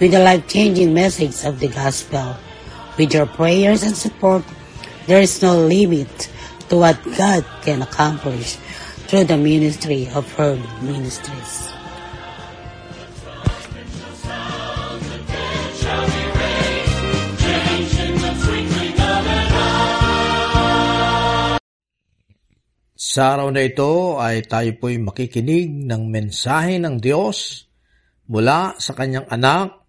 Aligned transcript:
with 0.00 0.16
the 0.16 0.24
life-changing 0.24 0.96
message 0.96 1.44
of 1.44 1.60
the 1.60 1.68
gospel. 1.68 2.32
With 2.96 3.12
your 3.12 3.28
prayers 3.28 3.84
and 3.84 3.92
support, 3.92 4.40
there 5.04 5.20
is 5.20 5.44
no 5.44 5.60
limit 5.60 6.08
to 6.72 6.80
what 6.80 6.96
God 7.20 7.44
can 7.60 7.84
accomplish 7.84 8.56
through 9.06 9.28
the 9.28 9.36
ministry 9.36 10.08
of 10.16 10.24
Herd 10.32 10.64
Ministries. 10.80 11.68
Sa 23.10 23.34
araw 23.34 23.50
na 23.50 23.66
ito 23.66 24.22
ay 24.22 24.46
tayo 24.46 24.70
po'y 24.78 25.02
makikinig 25.02 25.66
ng 25.66 26.08
mensahe 26.08 26.78
ng 26.78 27.02
Diyos 27.02 27.66
mula 28.30 28.78
sa 28.78 28.94
kanyang 28.94 29.26
anak 29.26 29.79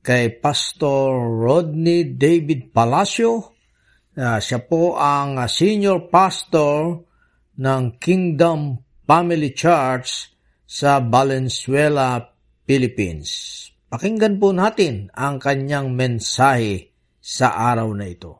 kay 0.00 0.40
Pastor 0.40 1.20
Rodney 1.40 2.16
David 2.16 2.72
Palacio. 2.72 3.56
Uh, 4.16 4.40
siya 4.40 4.60
po 4.64 4.96
ang 4.96 5.38
senior 5.46 6.08
pastor 6.08 7.04
ng 7.60 7.82
Kingdom 8.00 8.80
Family 9.04 9.52
Church 9.52 10.32
sa 10.64 10.98
Valenzuela, 11.04 12.20
Philippines. 12.64 13.28
Pakinggan 13.90 14.38
po 14.40 14.54
natin 14.54 15.10
ang 15.12 15.36
kanyang 15.36 15.92
mensahe 15.92 16.94
sa 17.20 17.52
araw 17.74 17.90
na 17.92 18.06
ito. 18.08 18.39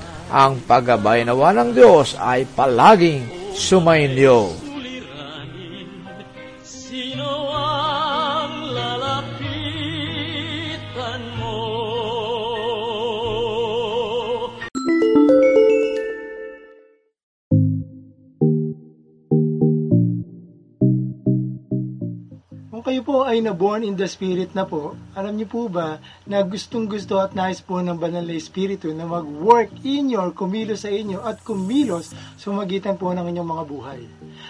ang 0.31 0.63
paggabay 0.63 1.27
nawa 1.27 1.51
ng 1.51 1.75
Diyos 1.75 2.15
ay 2.15 2.47
palaging 2.47 3.51
sumainyo. 3.51 4.70
Ay 23.31 23.39
na-born 23.39 23.87
in 23.87 23.95
the 23.95 24.03
Spirit 24.11 24.51
na 24.51 24.67
po, 24.67 24.99
alam 25.15 25.39
niyo 25.39 25.47
po 25.47 25.71
ba 25.71 26.03
na 26.27 26.43
gustong 26.43 26.83
gusto 26.83 27.15
at 27.15 27.31
nais 27.31 27.63
po 27.63 27.79
ng 27.79 27.95
banal 27.95 28.27
na 28.27 28.35
Espiritu 28.35 28.91
na 28.91 29.07
mag-work 29.07 29.71
in 29.87 30.11
your, 30.11 30.35
kumilos 30.35 30.83
sa 30.83 30.91
inyo 30.91 31.23
at 31.23 31.39
kumilos 31.39 32.11
sa 32.11 32.51
magitan 32.51 32.99
po 32.99 33.15
ng 33.15 33.23
inyong 33.23 33.47
mga 33.47 33.63
buhay. 33.71 34.01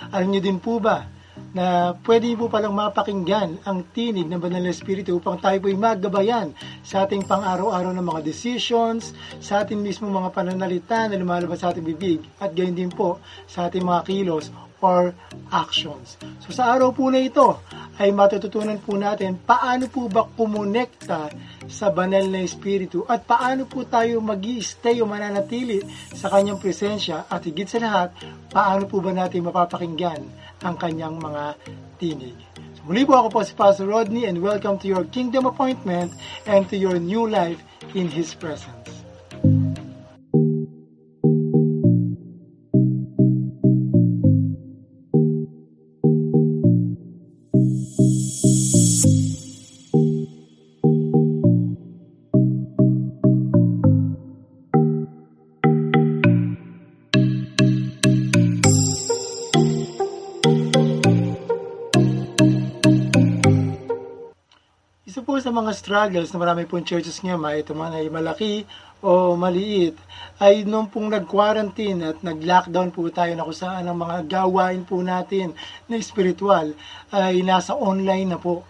Alam 0.10 0.34
niyo 0.34 0.42
din 0.42 0.58
po 0.58 0.82
ba 0.82 1.06
na 1.54 1.94
pwede 2.10 2.34
po 2.34 2.50
palang 2.50 2.74
mapakinggan 2.74 3.62
ang 3.70 3.86
tinig 3.94 4.26
ng 4.26 4.42
Banal 4.42 4.66
na 4.66 4.74
Espiritu 4.74 5.14
upang 5.14 5.38
tayo 5.38 5.62
po'y 5.62 5.78
magabayan 5.78 6.50
sa 6.82 7.06
ating 7.06 7.30
pang-araw-araw 7.30 7.94
ng 7.94 8.08
mga 8.08 8.26
decisions, 8.26 9.14
sa 9.38 9.62
ating 9.62 9.78
mismo 9.78 10.10
mga 10.10 10.34
pananalita 10.34 11.06
na 11.06 11.22
lumalabas 11.22 11.62
sa 11.62 11.70
ating 11.70 11.86
bibig, 11.86 12.26
at 12.42 12.50
gayon 12.58 12.74
din 12.74 12.90
po 12.90 13.22
sa 13.46 13.70
ating 13.70 13.86
mga 13.86 14.02
kilos 14.10 14.50
or 14.82 15.14
actions. 15.54 16.18
So 16.44 16.52
sa 16.52 16.74
araw 16.76 16.92
po 16.92 17.08
na 17.14 17.22
ito 17.22 17.62
ay 18.02 18.10
matututunan 18.10 18.82
po 18.82 18.98
natin 18.98 19.38
paano 19.38 19.86
po 19.88 20.10
ba 20.10 20.26
kumonekta 20.26 21.30
sa 21.70 21.88
banal 21.94 22.26
na 22.28 22.42
espiritu 22.42 23.06
at 23.06 23.24
paano 23.24 23.70
po 23.70 23.86
tayo 23.86 24.18
mag 24.20 24.42
stay 24.60 25.00
o 25.00 25.06
mananatili 25.06 25.86
sa 26.12 26.28
kanyang 26.34 26.58
presensya 26.58 27.30
at 27.30 27.46
higit 27.46 27.70
sa 27.70 27.80
lahat, 27.80 28.10
paano 28.50 28.90
po 28.90 29.00
ba 29.00 29.14
natin 29.14 29.46
mapapakinggan 29.46 30.22
ang 30.66 30.76
kanyang 30.78 31.18
mga 31.22 31.58
tinig. 32.02 32.38
So, 32.78 32.90
muli 32.90 33.06
po 33.06 33.18
ako 33.18 33.28
po 33.30 33.40
si 33.46 33.54
Pastor 33.54 33.86
Rodney 33.86 34.26
and 34.26 34.42
welcome 34.42 34.82
to 34.82 34.90
your 34.90 35.06
kingdom 35.14 35.46
appointment 35.46 36.14
and 36.50 36.66
to 36.74 36.78
your 36.78 36.98
new 36.98 37.30
life 37.30 37.62
in 37.94 38.10
His 38.10 38.34
presence. 38.34 39.01
Mga 65.52 65.72
struggles 65.76 66.32
na 66.32 66.40
marami 66.40 66.64
pong 66.64 66.88
churches 66.88 67.20
ngayon, 67.20 67.44
ito 67.60 67.76
man 67.76 67.92
ay 67.92 68.08
malaki 68.08 68.64
o 69.02 69.34
maliit, 69.34 69.98
ay 70.38 70.64
nung 70.64 70.88
pong 70.88 71.10
nag-quarantine 71.10 72.00
at 72.06 72.18
nag-lockdown 72.22 72.94
po 72.94 73.10
tayo 73.10 73.34
na 73.36 73.44
kung 73.44 73.58
saan 73.58 73.90
ang 73.90 73.98
mga 73.98 74.26
gawain 74.30 74.86
po 74.88 75.02
natin 75.02 75.52
na 75.90 75.98
spiritual 76.00 76.72
ay 77.10 77.42
nasa 77.42 77.74
online 77.74 78.34
na 78.34 78.40
po. 78.40 78.64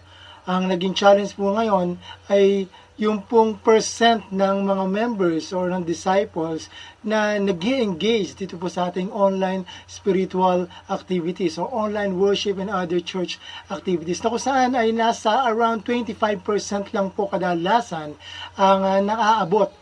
Ang 0.48 0.72
naging 0.72 0.96
challenge 0.96 1.38
po 1.38 1.54
ngayon 1.54 2.00
ay 2.26 2.66
yung 3.00 3.24
pong 3.24 3.56
percent 3.56 4.20
ng 4.28 4.68
mga 4.68 4.84
members 4.84 5.48
or 5.56 5.72
ng 5.72 5.80
disciples 5.80 6.68
na 7.00 7.40
nag 7.40 7.56
engage 7.56 8.36
dito 8.36 8.60
po 8.60 8.68
sa 8.68 8.92
ating 8.92 9.08
online 9.08 9.64
spiritual 9.88 10.68
activities 10.92 11.56
or 11.56 11.72
online 11.72 12.20
worship 12.20 12.60
and 12.60 12.68
other 12.68 13.00
church 13.00 13.40
activities 13.72 14.20
na 14.20 14.28
kung 14.28 14.44
saan 14.44 14.76
ay 14.76 14.92
nasa 14.92 15.48
around 15.48 15.88
25% 15.88 16.92
lang 16.92 17.08
po 17.16 17.32
kadalasan 17.32 18.12
ang 18.60 18.80
uh, 18.84 19.00
naaabot 19.00 19.72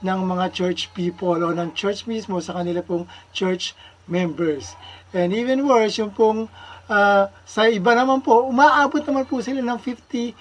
ng 0.00 0.20
mga 0.24 0.46
church 0.54 0.94
people 0.94 1.36
o 1.42 1.50
ng 1.50 1.74
church 1.74 2.06
mismo 2.06 2.38
sa 2.38 2.56
kanila 2.56 2.80
pong 2.80 3.04
church 3.34 3.76
members. 4.08 4.78
And 5.12 5.34
even 5.34 5.66
worse, 5.66 5.98
yung 6.00 6.14
pong 6.14 6.48
uh, 6.88 7.28
sa 7.44 7.66
iba 7.68 7.92
naman 7.92 8.24
po, 8.24 8.46
umaabot 8.48 9.02
naman 9.04 9.26
po 9.28 9.42
sila 9.44 9.60
ng 9.60 9.78
50% 9.78 10.34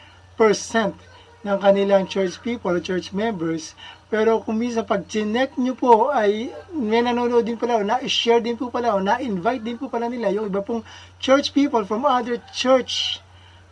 ng 1.39 1.57
kanilang 1.59 2.03
church 2.03 2.43
people 2.43 2.75
church 2.83 3.15
members. 3.15 3.75
Pero 4.09 4.41
kung 4.41 4.59
minsan 4.59 4.83
pag 4.83 5.05
chinek 5.05 5.55
nyo 5.55 5.77
po 5.77 6.09
ay 6.11 6.49
may 6.73 6.99
nanonood 6.99 7.45
din 7.45 7.55
pala 7.55 7.79
o 7.79 7.85
na-share 7.85 8.41
din 8.41 8.57
po 8.57 8.73
pala 8.73 8.97
o 8.97 8.99
na-invite 8.99 9.63
din 9.63 9.77
po 9.77 9.87
pala 9.87 10.09
nila 10.09 10.33
yung 10.33 10.49
iba 10.49 10.59
pong 10.59 10.83
church 11.21 11.53
people 11.55 11.85
from 11.85 12.03
other 12.03 12.41
church 12.51 13.21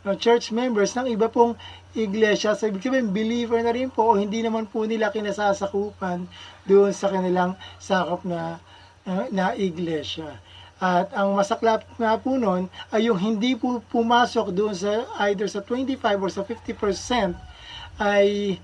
no, 0.07 0.15
church 0.15 0.53
members 0.55 0.95
ng 0.95 1.11
iba 1.11 1.27
pong 1.27 1.57
iglesia. 1.97 2.53
So, 2.53 2.69
ibig 2.69 2.85
sabihin, 2.85 3.11
believer 3.11 3.59
na 3.59 3.73
rin 3.73 3.89
po 3.89 4.13
o 4.13 4.15
hindi 4.15 4.45
naman 4.45 4.69
po 4.69 4.85
nila 4.85 5.09
kinasasakupan 5.09 6.29
doon 6.69 6.93
sa 6.93 7.09
kanilang 7.09 7.57
sakop 7.81 8.21
na, 8.23 8.61
na, 9.03 9.27
na 9.33 9.45
iglesia. 9.57 10.37
At 10.77 11.09
ang 11.17 11.33
masaklap 11.33 11.89
nga 11.97 12.21
po 12.21 12.37
nun 12.37 12.69
ay 12.93 13.09
yung 13.09 13.17
hindi 13.17 13.57
po 13.57 13.81
pumasok 13.89 14.53
doon 14.53 14.77
sa 14.77 15.09
either 15.25 15.49
sa 15.49 15.65
25 15.65 15.97
or 16.21 16.29
sa 16.29 16.45
50% 16.45 17.56
ay 17.97 18.57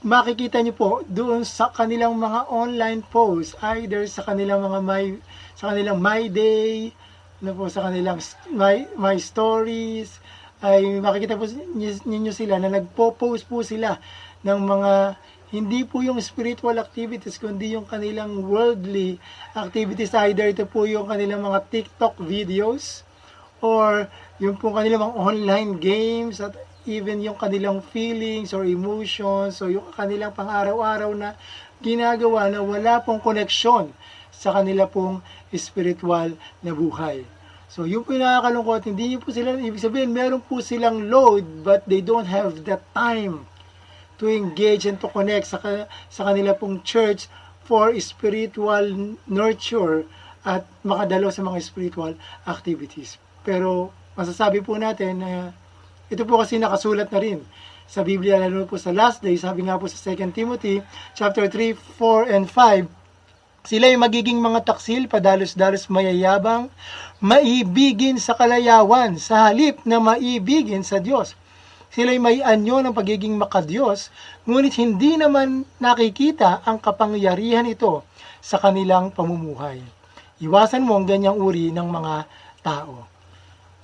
makikita 0.00 0.64
niyo 0.64 0.72
po 0.76 0.90
doon 1.04 1.44
sa 1.44 1.68
kanilang 1.72 2.16
mga 2.16 2.48
online 2.48 3.04
posts, 3.04 3.56
either 3.76 4.08
sa 4.08 4.24
kanilang 4.24 4.64
mga 4.64 4.80
my, 4.80 5.04
sa 5.56 5.72
kanilang 5.72 6.00
My 6.00 6.28
Day, 6.32 6.92
ano 7.40 7.56
po 7.56 7.68
sa 7.68 7.88
kanilang 7.88 8.20
my, 8.52 8.88
my 8.96 9.16
stories 9.16 10.20
ay 10.60 11.00
makikita 11.00 11.40
po 11.40 11.48
ninyo 12.04 12.32
sila 12.36 12.60
na 12.60 12.68
nagpo-post 12.68 13.48
po 13.48 13.64
sila 13.64 13.96
ng 14.44 14.60
mga 14.60 14.92
hindi 15.50 15.82
po 15.82 16.04
yung 16.04 16.20
spiritual 16.22 16.78
activities 16.78 17.40
kundi 17.40 17.74
yung 17.74 17.88
kanilang 17.88 18.44
worldly 18.44 19.18
activities. 19.56 20.14
Either 20.14 20.46
ito 20.46 20.68
po 20.68 20.86
yung 20.86 21.10
kanilang 21.10 21.42
mga 21.42 21.66
TikTok 21.72 22.22
videos 22.22 23.02
or 23.58 24.06
yung 24.38 24.54
po 24.60 24.70
kanilang 24.70 25.10
mga 25.10 25.16
online 25.16 25.72
games 25.80 26.38
at 26.38 26.54
even 26.88 27.20
yung 27.20 27.36
kanilang 27.36 27.84
feelings 27.92 28.56
or 28.56 28.64
emotions 28.64 29.60
o 29.60 29.68
yung 29.68 29.88
kanilang 29.92 30.32
pang-araw-araw 30.32 31.12
na 31.12 31.36
ginagawa 31.80 32.48
na 32.48 32.60
wala 32.60 33.00
pong 33.00 33.20
koneksyon 33.20 33.92
sa 34.32 34.56
kanila 34.56 34.88
pong 34.88 35.20
spiritual 35.52 36.32
na 36.64 36.72
buhay. 36.72 37.24
So, 37.70 37.86
yung 37.86 38.02
po 38.02 38.16
yung 38.16 38.26
nakakalungkot, 38.26 38.82
hindi 38.90 39.14
po 39.20 39.30
sila, 39.30 39.54
ibig 39.54 39.78
sabihin, 39.78 40.10
meron 40.10 40.42
po 40.42 40.58
silang 40.58 41.06
load, 41.06 41.62
but 41.62 41.86
they 41.86 42.02
don't 42.02 42.26
have 42.26 42.66
the 42.66 42.82
time 42.96 43.46
to 44.18 44.26
engage 44.26 44.90
and 44.90 44.98
to 44.98 45.06
connect 45.06 45.46
sa, 45.46 45.86
sa 46.10 46.22
kanila 46.26 46.52
pong 46.56 46.82
church 46.82 47.30
for 47.62 47.94
spiritual 48.02 49.14
nurture 49.30 50.02
at 50.42 50.66
makadalo 50.82 51.30
sa 51.30 51.46
mga 51.46 51.62
spiritual 51.62 52.12
activities. 52.42 53.22
Pero, 53.46 53.94
masasabi 54.18 54.66
po 54.66 54.74
natin 54.74 55.22
na 55.22 55.30
uh, 55.30 55.69
ito 56.10 56.22
po 56.26 56.42
kasi 56.42 56.58
nakasulat 56.58 57.08
na 57.14 57.20
rin 57.22 57.38
sa 57.90 58.06
Biblia, 58.06 58.38
lalo 58.38 58.70
po 58.70 58.78
sa 58.78 58.94
last 58.94 59.18
day, 59.18 59.34
sabi 59.34 59.66
nga 59.66 59.74
po 59.74 59.90
sa 59.90 59.98
2 60.14 60.30
Timothy, 60.30 60.78
chapter 61.18 61.50
3, 61.50 61.74
4, 61.98 62.30
and 62.30 62.46
5, 62.46 62.86
sila 63.66 63.90
ay 63.90 63.98
magiging 63.98 64.38
mga 64.38 64.62
taksil, 64.62 65.10
padalos-dalos 65.10 65.90
mayayabang, 65.90 66.70
maibigin 67.18 68.16
sa 68.22 68.38
kalayawan, 68.38 69.18
sa 69.18 69.50
halip 69.50 69.82
na 69.82 69.98
maibigin 69.98 70.86
sa 70.86 71.02
Diyos. 71.02 71.34
Sila 71.90 72.14
ay 72.14 72.22
may 72.22 72.38
anyo 72.46 72.78
ng 72.78 72.94
pagiging 72.94 73.34
makadiyos, 73.34 74.14
ngunit 74.46 74.78
hindi 74.78 75.18
naman 75.18 75.66
nakikita 75.82 76.62
ang 76.62 76.78
kapangyarihan 76.78 77.66
ito 77.66 78.06
sa 78.38 78.62
kanilang 78.62 79.10
pamumuhay. 79.10 79.82
Iwasan 80.38 80.86
mo 80.86 80.94
ang 80.94 81.10
ganyang 81.10 81.36
uri 81.36 81.74
ng 81.74 81.88
mga 81.90 82.14
tao. 82.62 83.09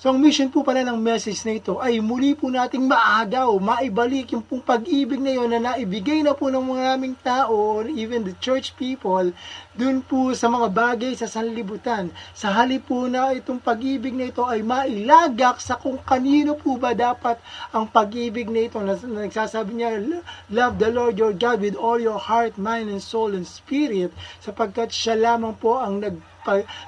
So 0.07 0.15
ang 0.15 0.23
mission 0.23 0.55
po 0.55 0.63
pala 0.63 0.87
ng 0.87 1.03
message 1.03 1.43
na 1.43 1.59
ito 1.59 1.83
ay 1.83 1.99
muli 1.99 2.39
po 2.39 2.47
nating 2.47 2.87
maagaw, 2.87 3.51
maibalik 3.59 4.39
yung 4.39 4.47
pong 4.47 4.63
pag-ibig 4.63 5.19
na 5.19 5.35
yun 5.35 5.51
na 5.51 5.59
naibigay 5.59 6.23
na 6.23 6.31
po 6.31 6.47
ng 6.47 6.63
mga 6.63 6.95
naming 6.95 7.19
tao, 7.27 7.83
even 7.91 8.23
the 8.23 8.31
church 8.39 8.79
people, 8.79 9.35
dun 9.75 9.99
po 10.07 10.31
sa 10.31 10.47
mga 10.47 10.71
bagay 10.71 11.11
sa 11.19 11.27
sanlibutan. 11.27 12.15
Sa 12.39 12.55
halip 12.55 12.87
po 12.87 13.11
na 13.11 13.35
itong 13.35 13.59
pag-ibig 13.59 14.15
na 14.15 14.31
ito 14.31 14.47
ay 14.47 14.63
mailagak 14.63 15.59
sa 15.59 15.75
kung 15.75 15.99
kanino 15.99 16.55
po 16.55 16.79
ba 16.79 16.95
dapat 16.95 17.43
ang 17.75 17.91
pag-ibig 17.91 18.47
na 18.47 18.63
ito. 18.63 18.79
Na, 18.79 18.95
na 19.11 19.27
nagsasabi 19.27 19.75
niya, 19.75 20.23
love 20.55 20.79
the 20.79 20.87
Lord 20.87 21.19
your 21.19 21.35
God 21.35 21.59
with 21.59 21.75
all 21.75 21.99
your 21.99 22.23
heart, 22.23 22.55
mind, 22.63 22.95
and 22.95 23.03
soul, 23.03 23.35
and 23.35 23.43
spirit, 23.43 24.15
sapagkat 24.39 24.95
siya 24.95 25.19
lamang 25.19 25.59
po 25.59 25.83
ang 25.83 25.99
nag 25.99 26.36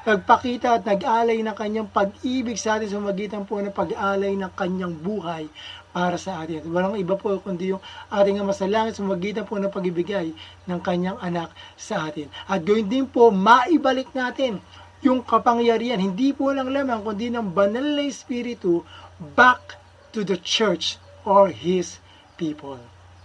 nagpakita 0.06 0.78
at 0.78 0.82
nag-alay 0.86 1.42
ng 1.42 1.56
kanyang 1.56 1.88
pag-ibig 1.90 2.56
sa 2.56 2.78
atin 2.78 2.88
sa 2.88 3.02
magitan 3.02 3.42
po 3.42 3.58
ng 3.58 3.74
pag-alay 3.74 4.38
ng 4.38 4.52
kanyang 4.54 4.94
buhay 4.94 5.50
para 5.90 6.14
sa 6.14 6.44
atin. 6.44 6.62
Walang 6.70 6.94
iba 7.00 7.18
po 7.18 7.34
kundi 7.42 7.74
yung 7.74 7.82
ating 8.12 8.38
Ama 8.38 8.54
sa 8.54 8.70
Langit 8.70 8.94
sa 8.94 9.02
magitan 9.02 9.42
po 9.42 9.58
ng 9.58 9.72
pag-ibigay 9.72 10.30
ng 10.68 10.80
kanyang 10.84 11.18
anak 11.18 11.50
sa 11.74 12.06
atin. 12.06 12.30
At 12.46 12.62
gawin 12.62 12.86
din 12.86 13.06
po, 13.10 13.34
maibalik 13.34 14.14
natin 14.14 14.62
yung 15.02 15.22
kapangyarihan, 15.22 16.02
hindi 16.02 16.34
po 16.34 16.50
lang 16.50 16.70
lamang, 16.74 17.06
kundi 17.06 17.30
ng 17.30 17.54
banal 17.54 17.98
na 17.98 18.02
Espiritu 18.06 18.82
back 19.34 19.78
to 20.10 20.26
the 20.26 20.38
church 20.38 20.98
or 21.22 21.50
His 21.50 22.02
people. 22.34 22.78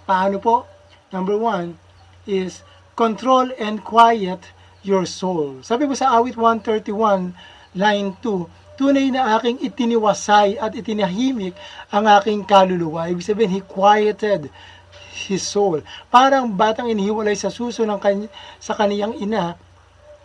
Paano 0.05 0.37
po? 0.37 0.69
Number 1.09 1.37
one 1.37 1.77
is 2.25 2.65
control 2.93 3.49
and 3.57 3.81
quiet 3.81 4.53
your 4.83 5.07
soul. 5.07 5.63
Sabi 5.63 5.87
mo 5.87 5.95
sa 5.95 6.19
awit 6.19 6.35
131, 6.35 7.33
line 7.73 8.09
2, 8.19 8.77
tunay 8.77 9.09
na 9.09 9.39
aking 9.39 9.63
itiniwasay 9.63 10.59
at 10.59 10.75
itinahimik 10.75 11.55
ang 11.89 12.05
aking 12.19 12.43
kaluluwa. 12.43 13.07
Ibig 13.09 13.25
sabihin, 13.25 13.55
he 13.57 13.61
quieted 13.63 14.51
his 15.25 15.41
soul. 15.41 15.81
Parang 16.11 16.51
batang 16.51 16.91
inihiwalay 16.91 17.33
sa 17.37 17.53
suso 17.53 17.87
ng 17.87 17.99
kany- 18.01 18.31
sa 18.59 18.75
kaniyang 18.75 19.15
ina, 19.17 19.55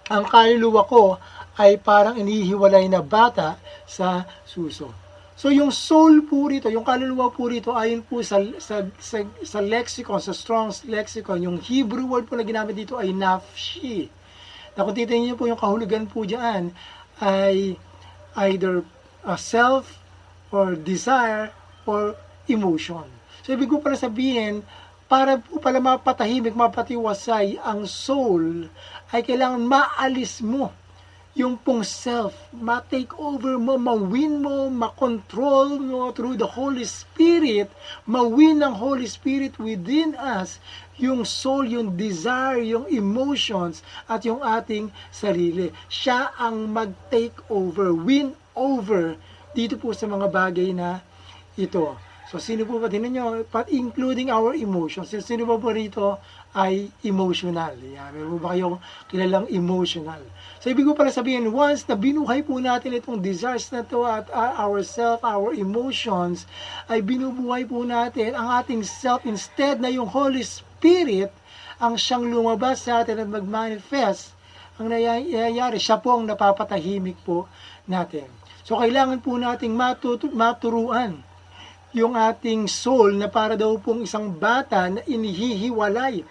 ang 0.08 0.24
kaluluwa 0.26 0.82
ko 0.88 1.20
ay 1.60 1.76
parang 1.78 2.16
inihiwalay 2.18 2.88
na 2.88 3.04
bata 3.04 3.60
sa 3.84 4.24
suso. 4.42 4.90
So 5.38 5.54
yung 5.54 5.70
soul 5.70 6.26
po 6.26 6.50
rito, 6.50 6.66
yung 6.66 6.82
kaluluwa 6.82 7.30
po 7.30 7.46
rito 7.46 7.70
ayon 7.70 8.02
po 8.02 8.18
sa, 8.26 8.42
sa, 8.58 8.82
sa, 8.98 9.22
sa 9.22 9.60
lexicon, 9.62 10.18
sa 10.18 10.34
Strong's 10.34 10.82
lexicon, 10.82 11.38
yung 11.38 11.62
Hebrew 11.62 12.10
word 12.10 12.26
po 12.26 12.34
na 12.34 12.42
ginamit 12.42 12.74
dito 12.74 12.98
ay 12.98 13.14
nafshi 13.14 14.10
na 14.78 14.86
kung 14.86 14.94
titingnan 14.94 15.34
niyo 15.34 15.34
po 15.34 15.50
yung 15.50 15.58
kahulugan 15.58 16.06
po 16.06 16.22
dyan 16.22 16.70
ay 17.18 17.74
either 18.46 18.86
a 19.26 19.34
self 19.34 19.98
or 20.54 20.78
desire 20.78 21.50
or 21.82 22.14
emotion. 22.46 23.02
So 23.42 23.58
ibig 23.58 23.66
ko 23.66 23.82
pala 23.82 23.98
sabihin, 23.98 24.62
para 25.10 25.42
po 25.42 25.58
pala 25.58 25.82
mapatahimik, 25.82 26.54
mapatiwasay 26.54 27.58
ang 27.58 27.90
soul, 27.90 28.70
ay 29.10 29.26
kailangan 29.26 29.66
maalis 29.66 30.38
mo 30.46 30.70
yung 31.36 31.60
pong 31.60 31.84
self, 31.84 32.34
ma-take 32.50 33.12
over 33.20 33.60
mo, 33.60 33.76
ma-win 33.76 34.40
mo, 34.42 34.66
ma-control 34.72 35.78
mo 35.78 36.10
through 36.10 36.34
the 36.34 36.48
Holy 36.48 36.82
Spirit, 36.82 37.68
ma-win 38.08 38.64
ng 38.64 38.74
Holy 38.74 39.06
Spirit 39.06 39.54
within 39.60 40.16
us, 40.16 40.58
yung 40.98 41.22
soul, 41.22 41.62
yung 41.68 41.94
desire, 41.94 42.58
yung 42.58 42.90
emotions, 42.90 43.86
at 44.10 44.26
yung 44.26 44.42
ating 44.42 44.90
sarili. 45.14 45.70
Siya 45.86 46.34
ang 46.34 46.72
mag-take 46.74 47.38
over, 47.46 47.94
win 47.94 48.34
over 48.58 49.14
dito 49.54 49.78
po 49.78 49.94
sa 49.94 50.10
mga 50.10 50.26
bagay 50.26 50.74
na 50.74 50.98
ito. 51.54 51.94
So, 52.28 52.36
sino 52.36 52.68
po 52.68 52.76
ba, 52.76 52.92
tinan 52.92 53.16
nyo, 53.16 53.40
including 53.72 54.28
our 54.28 54.52
emotions, 54.52 55.08
sino 55.24 55.48
po 55.48 55.56
ba 55.56 55.72
rito 55.72 56.20
ay 56.56 56.88
emotional. 57.04 57.76
Yan. 57.76 58.12
Meron 58.12 58.40
ba 58.40 58.56
kayong 58.56 58.76
kilalang 59.12 59.46
emotional? 59.52 60.20
So, 60.58 60.72
ibig 60.72 60.88
ko 60.88 60.96
pala 60.96 61.12
sabihin, 61.12 61.52
once 61.54 61.86
na 61.86 61.94
binuhay 61.94 62.42
po 62.42 62.58
natin 62.58 62.96
itong 62.96 63.22
desires 63.22 63.68
na 63.70 63.84
to 63.86 64.02
at 64.02 64.26
uh, 64.32 64.58
our 64.58 64.82
self, 64.82 65.22
our 65.22 65.54
emotions, 65.54 66.48
ay 66.90 67.04
binubuhay 67.04 67.68
po 67.68 67.84
natin 67.84 68.34
ang 68.34 68.58
ating 68.58 68.82
self 68.82 69.22
instead 69.28 69.78
na 69.78 69.92
yung 69.92 70.08
Holy 70.08 70.42
Spirit 70.42 71.30
ang 71.78 71.94
siyang 71.94 72.26
lumabas 72.26 72.82
sa 72.82 73.06
atin 73.06 73.22
at 73.22 73.28
mag-manifest 73.30 74.34
ang 74.78 74.94
nangyayari, 74.94 75.82
siya 75.82 75.98
po 75.98 76.14
ang 76.14 76.22
napapatahimik 76.22 77.18
po 77.26 77.50
natin. 77.90 78.30
So, 78.62 78.78
kailangan 78.78 79.18
po 79.18 79.34
nating 79.34 79.74
matut- 79.74 80.30
maturuan 80.30 81.18
yung 81.90 82.14
ating 82.14 82.70
soul 82.70 83.18
na 83.18 83.26
para 83.26 83.58
daw 83.58 83.74
pong 83.82 84.06
isang 84.06 84.30
bata 84.30 84.86
na 84.86 85.02
inihihiwalay 85.02 86.22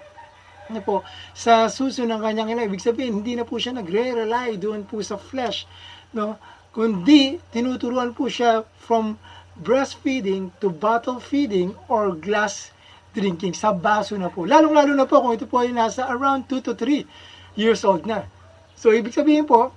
na 0.70 0.82
po, 0.84 1.04
sa 1.32 1.68
suso 1.72 2.04
ng 2.04 2.20
kanyang 2.20 2.56
ina. 2.56 2.68
Ibig 2.68 2.84
sabihin, 2.84 3.24
hindi 3.24 3.36
na 3.36 3.48
po 3.48 3.58
siya 3.60 3.76
nagre-rely 3.76 4.60
doon 4.60 4.84
po 4.84 5.00
sa 5.04 5.16
flesh. 5.16 5.68
No? 6.12 6.40
Kundi, 6.72 7.40
tinuturuan 7.52 8.14
po 8.14 8.30
siya 8.30 8.64
from 8.78 9.18
breastfeeding 9.58 10.54
to 10.62 10.70
bottle 10.70 11.18
feeding 11.18 11.74
or 11.90 12.14
glass 12.14 12.70
drinking 13.18 13.58
sa 13.58 13.74
baso 13.74 14.14
na 14.14 14.30
po. 14.30 14.46
Lalong-lalo 14.46 14.94
na 14.94 15.10
po 15.10 15.18
kung 15.26 15.34
ito 15.34 15.50
po 15.50 15.66
ay 15.66 15.74
nasa 15.74 16.06
around 16.06 16.46
2 16.46 16.62
to 16.62 16.78
3 16.78 17.58
years 17.58 17.82
old 17.82 18.06
na. 18.06 18.30
So, 18.78 18.94
ibig 18.94 19.18
sabihin 19.18 19.50
po, 19.50 19.74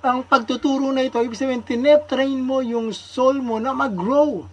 ang 0.00 0.22
pagtuturo 0.22 0.94
na 0.94 1.02
ito, 1.02 1.18
ibig 1.18 1.34
sabihin, 1.34 1.66
tinetrain 1.66 2.38
mo 2.38 2.62
yung 2.62 2.94
soul 2.94 3.42
mo 3.42 3.58
na 3.58 3.74
mag-grow, 3.74 4.46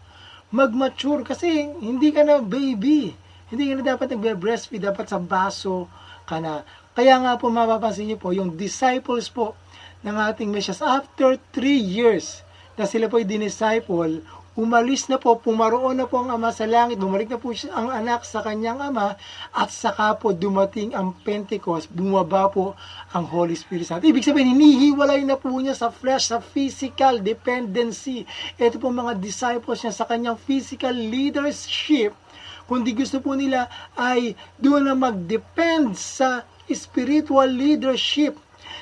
mag-mature, 0.49 1.21
kasi 1.21 1.69
hindi 1.77 2.09
ka 2.09 2.25
na 2.25 2.41
baby 2.41 3.13
hindi 3.47 3.71
ka 3.71 3.95
dapat 3.95 4.07
nagbe-breastfeed, 4.15 4.83
dapat 4.83 5.07
sa 5.07 5.19
baso 5.19 5.87
ka 6.27 6.43
na. 6.43 6.67
Kaya 6.91 7.15
nga 7.21 7.39
po 7.39 7.47
mapapansin 7.47 8.09
niyo 8.09 8.17
po, 8.19 8.35
yung 8.35 8.57
disciples 8.57 9.31
po 9.31 9.55
ng 10.03 10.17
ating 10.17 10.51
Mesias, 10.51 10.83
after 10.83 11.39
3 11.55 11.63
years 11.77 12.43
na 12.75 12.83
sila 12.85 13.07
po 13.07 13.21
dinisciple, 13.21 14.21
umalis 14.57 15.05
na 15.05 15.21
po, 15.21 15.37
pumaroon 15.37 15.93
na 15.93 16.09
po 16.09 16.17
ang 16.17 16.33
Ama 16.33 16.49
sa 16.49 16.65
langit, 16.65 16.97
bumalik 16.97 17.29
na 17.29 17.37
po 17.37 17.53
siya, 17.53 17.77
ang 17.77 17.93
anak 17.93 18.25
sa 18.25 18.41
kanyang 18.41 18.81
Ama, 18.81 19.13
at 19.53 19.69
saka 19.69 20.17
po 20.17 20.33
dumating 20.33 20.97
ang 20.97 21.13
Pentecost, 21.13 21.85
bumaba 21.93 22.49
po 22.49 22.73
ang 23.13 23.29
Holy 23.29 23.53
Spirit 23.53 23.85
sa. 23.85 24.01
Ibig 24.01 24.25
sabihin, 24.25 24.57
hinihiwalay 24.57 25.21
na 25.21 25.37
po 25.37 25.53
niya 25.61 25.77
sa 25.77 25.93
flesh, 25.93 26.33
sa 26.33 26.41
physical 26.41 27.21
dependency. 27.21 28.25
Ito 28.57 28.81
po 28.81 28.89
mga 28.89 29.21
disciples 29.21 29.85
niya 29.85 29.93
sa 29.93 30.09
kanyang 30.09 30.41
physical 30.41 30.93
leadership, 30.97 32.17
kundi 32.67 32.93
gusto 32.93 33.23
po 33.23 33.33
nila 33.33 33.71
ay 33.95 34.35
doon 34.59 34.91
na 34.91 34.95
mag-depend 34.95 35.95
sa 35.95 36.43
spiritual 36.67 37.47
leadership 37.47 38.35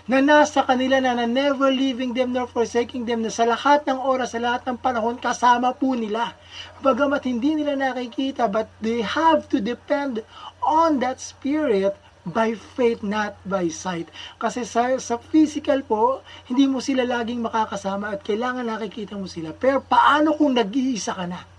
na 0.05 0.21
nasa 0.21 0.61
kanila 0.61 1.01
na, 1.01 1.17
na 1.17 1.25
never 1.25 1.73
leaving 1.73 2.13
them 2.13 2.29
nor 2.29 2.45
forsaking 2.45 3.09
them, 3.09 3.25
na 3.25 3.33
sa 3.33 3.45
lahat 3.45 3.85
ng 3.89 3.97
oras, 3.97 4.37
sa 4.37 4.41
lahat 4.41 4.61
ng 4.69 4.77
panahon, 4.77 5.17
kasama 5.17 5.73
po 5.73 5.97
nila. 5.97 6.37
Bagamat 6.85 7.25
hindi 7.25 7.57
nila 7.57 7.73
nakikita, 7.73 8.45
but 8.45 8.69
they 8.85 9.01
have 9.01 9.49
to 9.49 9.57
depend 9.57 10.21
on 10.61 11.01
that 11.01 11.17
Spirit 11.17 11.97
by 12.25 12.53
faith, 12.53 13.01
not 13.05 13.37
by 13.45 13.69
sight. 13.69 14.09
Kasi 14.37 14.65
sa, 14.65 14.93
sa 14.97 15.17
physical 15.17 15.81
po, 15.85 16.25
hindi 16.49 16.65
mo 16.69 16.81
sila 16.81 17.05
laging 17.05 17.41
makakasama 17.41 18.17
at 18.17 18.21
kailangan 18.25 18.65
nakikita 18.65 19.17
mo 19.17 19.29
sila. 19.29 19.53
Pero 19.57 19.81
paano 19.81 20.33
kung 20.37 20.53
nag-iisa 20.53 21.13
ka 21.17 21.25
na? 21.29 21.54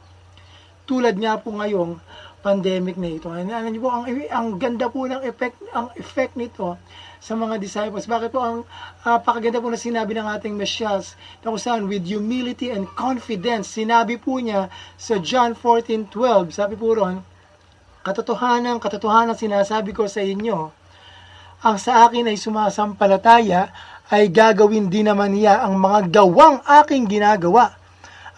Tulad 0.87 1.19
nga 1.19 1.35
po 1.43 1.51
ngayong 1.51 1.99
pandemic 2.47 2.95
na 2.95 3.11
ito. 3.11 3.27
Ano, 3.27 3.51
ano 3.51 3.75
po, 3.83 3.91
ang, 3.91 4.07
ang 4.07 4.49
ganda 4.55 4.87
po 4.87 5.11
ng 5.11 5.19
effect, 5.27 5.59
ang 5.75 5.91
effect 5.99 6.39
nito 6.39 6.79
sa 7.19 7.35
mga 7.35 7.59
disciples. 7.59 8.07
Bakit 8.07 8.31
po 8.31 8.39
ang 8.39 8.63
uh, 9.03 9.19
pakaganda 9.19 9.59
po 9.59 9.67
na 9.67 9.75
sinabi 9.75 10.15
ng 10.15 10.31
ating 10.31 10.55
Mesyas 10.55 11.19
na 11.43 11.51
kung 11.51 11.59
saan 11.59 11.91
with 11.91 12.07
humility 12.07 12.71
and 12.71 12.87
confidence, 12.95 13.75
sinabi 13.75 14.15
po 14.15 14.39
niya 14.39 14.71
sa 14.95 15.19
John 15.19 15.59
14.12, 15.59 16.55
sabi 16.55 16.79
po 16.79 16.95
ron, 16.95 17.19
katotohanan, 18.07 18.79
katotohanan 18.79 19.35
sinasabi 19.35 19.91
ko 19.91 20.07
sa 20.07 20.23
inyo, 20.23 20.71
ang 21.67 21.77
sa 21.83 22.07
akin 22.07 22.31
ay 22.31 22.39
sumasampalataya, 22.39 23.75
ay 24.07 24.31
gagawin 24.31 24.87
din 24.87 25.11
naman 25.11 25.35
niya 25.35 25.67
ang 25.67 25.83
mga 25.83 26.23
gawang 26.23 26.63
aking 26.63 27.11
ginagawa, 27.11 27.75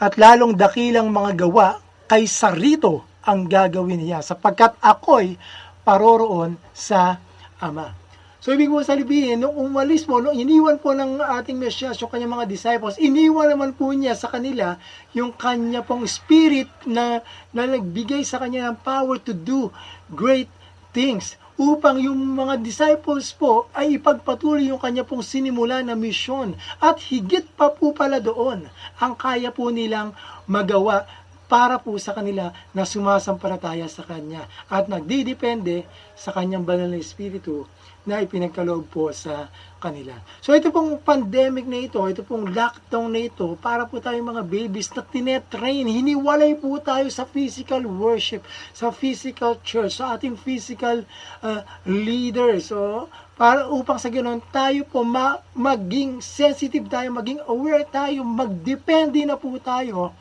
at 0.01 0.17
lalong 0.17 0.57
dakilang 0.57 1.13
mga 1.13 1.45
gawa 1.45 1.88
kaysa 2.09 2.57
rito 2.57 3.05
ang 3.23 3.45
gagawin 3.45 4.01
niya, 4.01 4.25
sapagkat 4.25 4.81
ako'y 4.81 5.37
paroroon 5.85 6.57
sa 6.73 7.21
Ama. 7.61 8.09
So, 8.39 8.55
ibig 8.55 8.71
mo 8.71 8.81
sabihin, 8.87 9.43
nung 9.43 9.53
umalis 9.59 10.07
po, 10.07 10.23
nung 10.23 10.33
iniwan 10.33 10.79
po 10.79 10.95
ng 10.95 11.19
ating 11.19 11.59
Mesyas 11.59 11.99
yung 11.99 12.09
kanyang 12.09 12.39
mga 12.39 12.47
disciples, 12.47 12.95
iniwan 12.97 13.51
naman 13.51 13.75
po 13.75 13.91
niya 13.91 14.15
sa 14.15 14.31
kanila 14.31 14.79
yung 15.11 15.35
kanya 15.35 15.83
pong 15.83 16.07
spirit 16.07 16.71
na, 16.87 17.21
na 17.51 17.67
nagbigay 17.67 18.23
sa 18.23 18.39
kanya 18.39 18.71
ng 18.71 18.79
power 18.81 19.19
to 19.19 19.35
do 19.35 19.75
great 20.15 20.47
things 20.95 21.35
upang 21.59 21.99
yung 21.99 22.15
mga 22.39 22.63
disciples 22.63 23.35
po 23.35 23.67
ay 23.75 23.99
ipagpatuloy 23.99 24.71
yung 24.71 24.79
kanya 24.79 25.03
pong 25.03 25.27
sinimula 25.27 25.83
na 25.83 25.99
misyon. 25.99 26.55
At 26.79 27.03
higit 27.11 27.51
pa 27.59 27.75
po 27.75 27.91
pala 27.91 28.23
doon, 28.23 28.71
ang 29.03 29.19
kaya 29.19 29.51
po 29.51 29.67
nilang 29.75 30.15
magawa 30.47 31.05
para 31.49 31.81
po 31.81 31.97
sa 31.97 32.13
kanila 32.13 32.53
na 32.77 32.85
sumasampalataya 32.85 33.89
sa 33.89 34.05
Kanya 34.05 34.45
at 34.69 34.87
nagdidepende 34.87 35.89
sa 36.13 36.31
Kanyang 36.31 36.69
banal 36.69 36.93
na 36.93 37.01
Espiritu 37.01 37.65
na 38.09 38.25
ipinagkaloob 38.25 38.89
po 38.89 39.13
sa 39.13 39.53
kanila. 39.77 40.17
So 40.41 40.57
ito 40.57 40.73
pong 40.73 40.97
pandemic 41.05 41.69
na 41.69 41.85
ito, 41.85 42.01
ito 42.09 42.25
pong 42.25 42.57
lockdown 42.57 43.13
na 43.13 43.29
ito, 43.29 43.53
para 43.61 43.85
po 43.85 44.01
tayo 44.01 44.17
mga 44.25 44.45
babies 44.49 44.89
na 44.97 45.05
tinetrain, 45.05 45.85
hiniwalay 45.85 46.57
po 46.57 46.81
tayo 46.81 47.05
sa 47.13 47.29
physical 47.29 47.85
worship, 47.85 48.41
sa 48.73 48.89
physical 48.89 49.61
church, 49.61 50.01
sa 50.01 50.17
ating 50.17 50.41
physical 50.41 51.05
uh, 51.45 51.61
leaders. 51.85 52.73
So, 52.73 53.13
para 53.37 53.69
upang 53.69 54.01
sa 54.01 54.11
ganoon 54.11 54.41
tayo 54.51 54.83
po 54.89 55.05
ma- 55.05 55.39
maging 55.53 56.25
sensitive 56.25 56.89
tayo, 56.89 57.13
maging 57.13 57.45
aware 57.45 57.85
tayo, 57.87 58.25
magdepende 58.25 59.21
na 59.29 59.37
po 59.37 59.53
tayo 59.61 60.17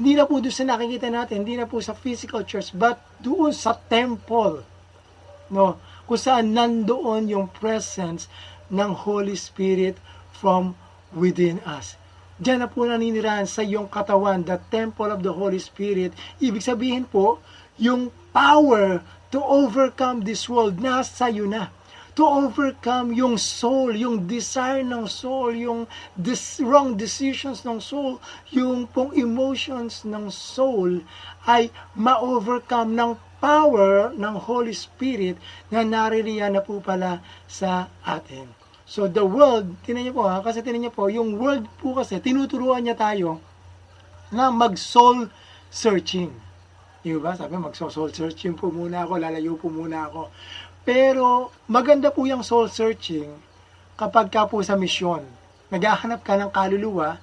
hindi 0.00 0.16
na 0.16 0.24
po 0.24 0.40
doon 0.40 0.54
sa 0.56 0.64
nakikita 0.64 1.12
natin, 1.12 1.44
hindi 1.44 1.60
na 1.60 1.68
po 1.68 1.76
sa 1.84 1.92
physical 1.92 2.42
church, 2.48 2.72
but 2.72 2.96
doon 3.20 3.52
sa 3.52 3.76
temple. 3.76 4.64
No? 5.52 5.76
kung 6.10 6.18
saan 6.18 6.50
nandoon 6.50 7.30
yung 7.30 7.46
presence 7.46 8.26
ng 8.66 8.90
Holy 9.06 9.38
Spirit 9.38 9.94
from 10.34 10.74
within 11.14 11.62
us. 11.62 11.94
Diyan 12.42 12.66
na 12.66 12.66
po 12.66 12.82
naninirahan 12.82 13.46
sa 13.46 13.62
iyong 13.62 13.86
katawan, 13.86 14.42
the 14.42 14.58
temple 14.74 15.06
of 15.06 15.22
the 15.22 15.30
Holy 15.30 15.62
Spirit. 15.62 16.10
Ibig 16.42 16.66
sabihin 16.66 17.06
po, 17.06 17.38
yung 17.78 18.10
power 18.34 19.06
to 19.30 19.38
overcome 19.38 20.26
this 20.26 20.50
world, 20.50 20.82
nasa 20.82 21.30
iyo 21.30 21.46
na. 21.46 21.70
To 22.20 22.28
overcome 22.28 23.16
yung 23.16 23.40
soul, 23.40 23.96
yung 23.96 24.28
desire 24.28 24.84
ng 24.84 25.08
soul, 25.08 25.56
yung 25.56 25.88
dis- 26.12 26.60
wrong 26.60 26.92
decisions 26.92 27.64
ng 27.64 27.80
soul, 27.80 28.20
yung 28.52 28.84
pong 28.92 29.16
emotions 29.16 30.04
ng 30.04 30.28
soul 30.28 31.00
ay 31.48 31.72
ma-overcome 31.96 32.92
ng 32.92 33.16
power 33.40 34.12
ng 34.12 34.36
Holy 34.36 34.76
Spirit 34.76 35.40
na 35.72 35.80
naririyan 35.80 36.52
na 36.52 36.60
po 36.60 36.84
pala 36.84 37.24
sa 37.48 37.88
atin. 38.04 38.52
So 38.84 39.08
the 39.08 39.24
world, 39.24 39.80
tinan 39.88 40.04
niyo 40.04 40.20
po 40.20 40.28
ha, 40.28 40.44
kasi 40.44 40.60
tinan 40.60 40.84
niyo 40.84 40.92
po, 40.92 41.08
yung 41.08 41.40
world 41.40 41.64
po 41.80 41.96
kasi, 41.96 42.20
tinuturuan 42.20 42.84
niya 42.84 43.00
tayo 43.00 43.40
na 44.28 44.52
mag-soul 44.52 45.24
searching. 45.72 46.28
Di 47.00 47.16
ba? 47.16 47.32
Sabi, 47.32 47.56
mag-soul 47.56 48.12
searching 48.12 48.52
po 48.52 48.68
muna 48.68 49.08
ako, 49.08 49.16
lalayo 49.16 49.56
po 49.56 49.72
muna 49.72 50.04
ako. 50.04 50.28
Pero 50.84 51.52
maganda 51.68 52.08
po 52.08 52.24
yung 52.24 52.40
soul 52.40 52.72
searching 52.72 53.28
kapag 54.00 54.32
ka 54.32 54.48
po 54.48 54.64
sa 54.64 54.80
misyon. 54.80 55.24
Naghahanap 55.68 56.24
ka 56.24 56.40
ng 56.40 56.50
kaluluwa 56.50 57.20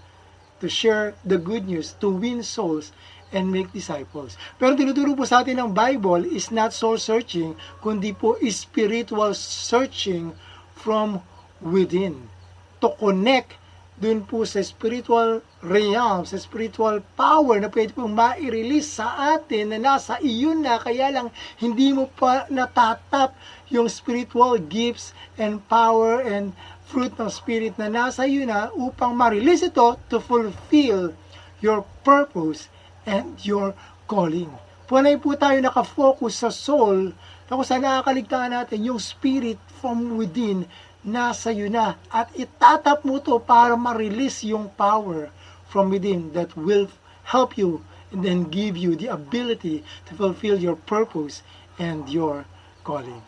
to 0.62 0.70
share 0.70 1.14
the 1.26 1.38
good 1.38 1.66
news, 1.66 1.94
to 2.02 2.10
win 2.10 2.42
souls, 2.42 2.94
and 3.34 3.52
make 3.52 3.68
disciples. 3.76 4.40
Pero 4.56 4.74
tinuturo 4.78 5.12
po 5.18 5.28
sa 5.28 5.44
atin 5.44 5.60
ng 5.60 5.72
Bible 5.76 6.24
is 6.32 6.48
not 6.48 6.72
soul 6.72 6.96
searching, 6.96 7.58
kundi 7.84 8.16
po 8.16 8.40
spiritual 8.48 9.36
searching 9.36 10.32
from 10.72 11.20
within. 11.60 12.32
To 12.80 12.94
connect 12.96 13.58
dun 13.98 14.22
po 14.22 14.46
sa 14.46 14.62
spiritual 14.62 15.42
realm, 15.66 16.22
sa 16.22 16.38
spiritual 16.38 17.02
power 17.18 17.58
na 17.58 17.66
pwede 17.74 17.98
pong 17.98 18.14
ma-release 18.14 19.02
sa 19.02 19.34
atin 19.34 19.74
na 19.74 19.82
nasa 19.82 20.22
iyo 20.22 20.54
na, 20.54 20.78
kaya 20.78 21.10
lang 21.10 21.34
hindi 21.58 21.90
mo 21.98 22.06
pa 22.06 22.46
natatap 22.54 23.34
yung 23.74 23.90
spiritual 23.90 24.62
gifts 24.62 25.18
and 25.42 25.66
power 25.66 26.22
and 26.22 26.54
fruit 26.86 27.12
ng 27.18 27.28
spirit 27.28 27.74
na 27.82 27.90
nasa 27.90 28.30
iyo 28.30 28.46
na 28.46 28.70
upang 28.78 29.18
ma-release 29.18 29.66
ito 29.66 29.98
to 30.08 30.22
fulfill 30.22 31.12
your 31.58 31.82
purpose 32.06 32.70
and 33.10 33.34
your 33.42 33.74
calling. 34.06 34.54
Punay 34.88 35.18
po 35.18 35.36
tayo 35.36 35.58
nakafocus 35.60 36.46
sa 36.46 36.54
soul 36.54 37.12
na 37.50 37.52
kung 37.58 37.68
saan 37.68 37.84
nakakaligtaan 37.84 38.56
natin 38.56 38.88
yung 38.88 39.02
spirit 39.02 39.60
from 39.82 40.16
within 40.16 40.64
nasa 41.08 41.56
iyo 41.56 41.72
na 41.72 41.96
at 42.12 42.28
itatap 42.36 43.08
mo 43.08 43.24
to 43.24 43.40
para 43.40 43.80
ma-release 43.80 44.44
yung 44.44 44.68
power 44.76 45.32
from 45.72 45.88
within 45.88 46.36
that 46.36 46.52
will 46.60 46.92
help 47.24 47.56
you 47.56 47.80
and 48.12 48.24
then 48.24 48.44
give 48.52 48.76
you 48.76 48.96
the 48.96 49.08
ability 49.08 49.84
to 50.04 50.12
fulfill 50.16 50.60
your 50.60 50.76
purpose 50.76 51.44
and 51.80 52.08
your 52.12 52.44
calling. 52.84 53.24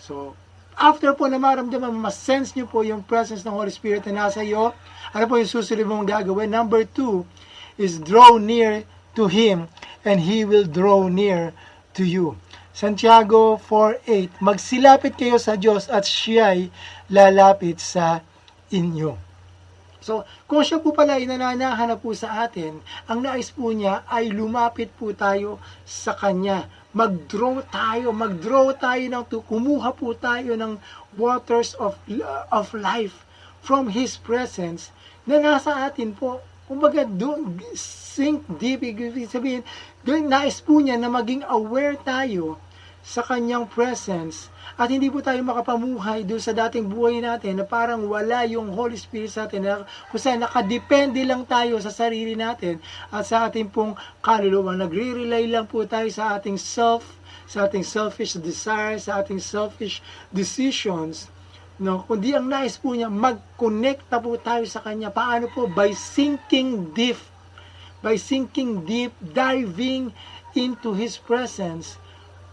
So, 0.00 0.36
after 0.76 1.12
po 1.12 1.28
na 1.28 1.40
maramdaman, 1.40 1.92
mas-sense 1.96 2.56
nyo 2.56 2.68
po 2.68 2.84
yung 2.84 3.04
presence 3.04 3.44
ng 3.44 3.52
Holy 3.52 3.72
Spirit 3.72 4.04
na 4.08 4.28
nasa 4.28 4.44
iyo, 4.44 4.72
ano 5.12 5.24
po 5.28 5.36
yung 5.36 5.48
susunod 5.48 5.84
mong 5.88 6.08
gagawin? 6.08 6.52
Number 6.52 6.84
two 6.84 7.24
is 7.80 8.00
draw 8.00 8.36
near 8.36 8.84
to 9.16 9.28
Him, 9.28 9.68
and 10.04 10.20
He 10.20 10.44
will 10.44 10.68
draw 10.68 11.08
near 11.08 11.52
to 11.96 12.04
you. 12.04 12.36
Santiago 12.72 13.60
4.8 13.60 14.40
Magsilapit 14.40 15.12
kayo 15.12 15.36
sa 15.36 15.60
Diyos 15.60 15.92
at 15.92 16.08
Siya'y 16.08 16.72
lalapit 17.12 17.76
sa 17.76 18.24
inyo. 18.72 19.12
So, 20.02 20.24
kung 20.48 20.64
siya 20.64 20.80
po 20.80 20.90
pala 20.90 21.20
ay 21.20 21.28
nananahan 21.28 21.92
na 21.92 22.00
po 22.00 22.10
sa 22.16 22.48
atin, 22.48 22.80
ang 23.06 23.22
nais 23.22 23.52
po 23.52 23.70
niya 23.70 24.02
ay 24.08 24.32
lumapit 24.32 24.88
po 24.96 25.12
tayo 25.12 25.60
sa 25.84 26.16
Kanya. 26.16 26.66
Mag-draw 26.96 27.60
tayo, 27.70 28.10
mag-draw 28.10 28.74
tayo 28.74 29.04
ng, 29.04 29.24
kumuha 29.46 29.92
po 29.92 30.16
tayo 30.16 30.56
ng 30.56 30.80
waters 31.14 31.76
of, 31.76 31.94
of 32.50 32.72
life 32.72 33.22
from 33.62 33.92
His 33.92 34.18
presence 34.18 34.90
na 35.28 35.38
nasa 35.38 35.86
atin 35.86 36.16
po. 36.16 36.42
Kumbaga, 36.66 37.04
doon, 37.06 37.62
sink 38.12 38.44
deep. 38.60 38.84
Ibig 38.84 39.32
sabihin, 39.32 39.64
nais 40.04 40.60
po 40.60 40.84
niya 40.84 41.00
na 41.00 41.08
maging 41.08 41.48
aware 41.48 41.96
tayo 41.96 42.60
sa 43.02 43.24
kanyang 43.26 43.66
presence 43.66 44.46
at 44.78 44.86
hindi 44.86 45.10
po 45.10 45.18
tayo 45.18 45.42
makapamuhay 45.42 46.22
doon 46.22 46.38
sa 46.38 46.54
dating 46.54 46.86
buhay 46.86 47.18
natin 47.18 47.58
na 47.58 47.66
parang 47.66 48.06
wala 48.06 48.46
yung 48.46 48.70
Holy 48.70 48.94
Spirit 48.94 49.34
sa 49.34 49.50
atin 49.50 49.66
na 49.66 49.82
kung 50.08 50.22
saan 50.22 50.38
nakadepende 50.38 51.18
lang 51.26 51.42
tayo 51.42 51.82
sa 51.82 51.90
sarili 51.90 52.38
natin 52.38 52.78
at 53.10 53.26
sa 53.26 53.50
ating 53.50 53.74
pong 53.74 53.98
kaluluwa. 54.22 54.78
Nagre-rely 54.78 55.50
lang 55.50 55.66
po 55.66 55.82
tayo 55.82 56.06
sa 56.14 56.38
ating 56.38 56.54
self, 56.56 57.02
sa 57.50 57.66
ating 57.66 57.82
selfish 57.82 58.38
desires, 58.38 59.10
sa 59.10 59.18
ating 59.18 59.42
selfish 59.42 59.98
decisions. 60.30 61.26
No, 61.82 62.06
kundi 62.06 62.30
ang 62.38 62.46
nais 62.46 62.78
po 62.78 62.94
niya, 62.94 63.10
mag-connect 63.10 64.06
na 64.06 64.22
po 64.22 64.38
tayo 64.38 64.62
sa 64.70 64.78
Kanya. 64.78 65.10
Paano 65.10 65.50
po? 65.50 65.66
By 65.66 65.90
sinking 65.90 66.94
deep 66.94 67.18
by 68.02 68.18
sinking 68.18 68.84
deep, 68.84 69.14
diving 69.22 70.12
into 70.52 70.92
His 70.92 71.16
presence, 71.16 71.96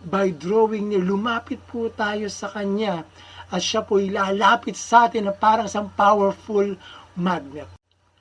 by 0.06 0.32
drawing 0.32 0.94
near. 0.94 1.04
Lumapit 1.04 1.60
po 1.68 1.92
tayo 1.92 2.30
sa 2.32 2.54
Kanya 2.54 3.04
at 3.50 3.60
siya 3.60 3.82
po 3.82 3.98
lalapit 3.98 4.78
sa 4.78 5.10
atin 5.10 5.28
na 5.28 5.34
parang 5.34 5.66
isang 5.66 5.90
powerful 5.92 6.78
magnet. 7.18 7.68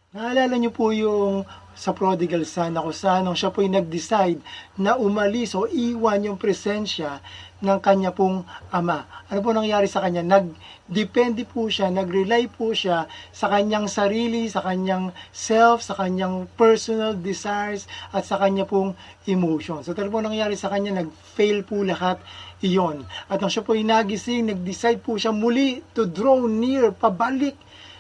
Naalala 0.08 0.56
niyo 0.56 0.73
po 0.73 0.88
yung 0.88 1.44
sa 1.78 1.94
prodigal 1.94 2.42
son 2.42 2.75
na 2.75 2.82
kung 2.82 2.97
saan 2.97 3.28
siya 3.37 3.54
po 3.54 3.62
nag-decide 3.62 4.40
na 4.80 4.99
umalis 4.99 5.54
o 5.54 5.68
iwan 5.68 6.26
yung 6.26 6.40
presensya 6.40 7.23
ng 7.59 7.79
kanya 7.83 8.15
pong 8.15 8.47
ama. 8.71 9.07
Ano 9.27 9.43
po 9.43 9.50
nangyari 9.50 9.91
sa 9.91 9.99
kanya? 9.99 10.23
Nag-depende 10.23 11.43
po 11.43 11.67
siya, 11.67 11.91
nag-rely 11.91 12.47
po 12.47 12.71
siya 12.71 13.11
sa 13.35 13.50
kanyang 13.50 13.91
sarili, 13.91 14.47
sa 14.47 14.62
kanyang 14.62 15.11
self, 15.35 15.83
sa 15.83 15.99
kanyang 15.99 16.47
personal 16.55 17.19
desires, 17.19 17.91
at 18.15 18.23
sa 18.23 18.38
kanya 18.38 18.62
pong 18.62 18.95
emotions. 19.27 19.91
So, 19.91 19.97
ano 19.99 20.11
po 20.11 20.23
nangyari 20.23 20.55
sa 20.55 20.71
kanya? 20.71 21.03
Nag-fail 21.03 21.67
po 21.67 21.83
lahat 21.83 22.23
iyon. 22.62 23.07
At 23.27 23.43
nang 23.43 23.50
siya 23.50 23.67
po 23.67 23.75
nagising, 23.75 24.55
nag-decide 24.55 25.03
po 25.03 25.19
siya 25.19 25.35
muli 25.35 25.83
to 25.95 26.07
draw 26.07 26.38
near, 26.47 26.95
pabalik 26.95 27.59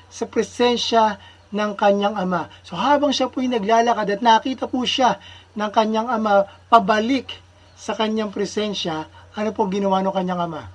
sa 0.08 0.24
presensya 0.24 1.18
ng 1.52 1.72
kanyang 1.76 2.16
ama. 2.16 2.48
So 2.64 2.76
habang 2.76 3.12
siya 3.12 3.32
po'y 3.32 3.48
naglalakad 3.48 4.08
at 4.08 4.20
nakita 4.20 4.68
po 4.68 4.84
siya 4.84 5.16
ng 5.56 5.70
kanyang 5.72 6.08
ama 6.08 6.44
pabalik 6.68 7.32
sa 7.78 7.94
kanyang 7.94 8.34
presensya, 8.34 9.06
ano 9.38 9.54
po 9.54 9.70
ginawa 9.70 10.02
ng 10.02 10.10
kanyang 10.10 10.50
ama? 10.50 10.66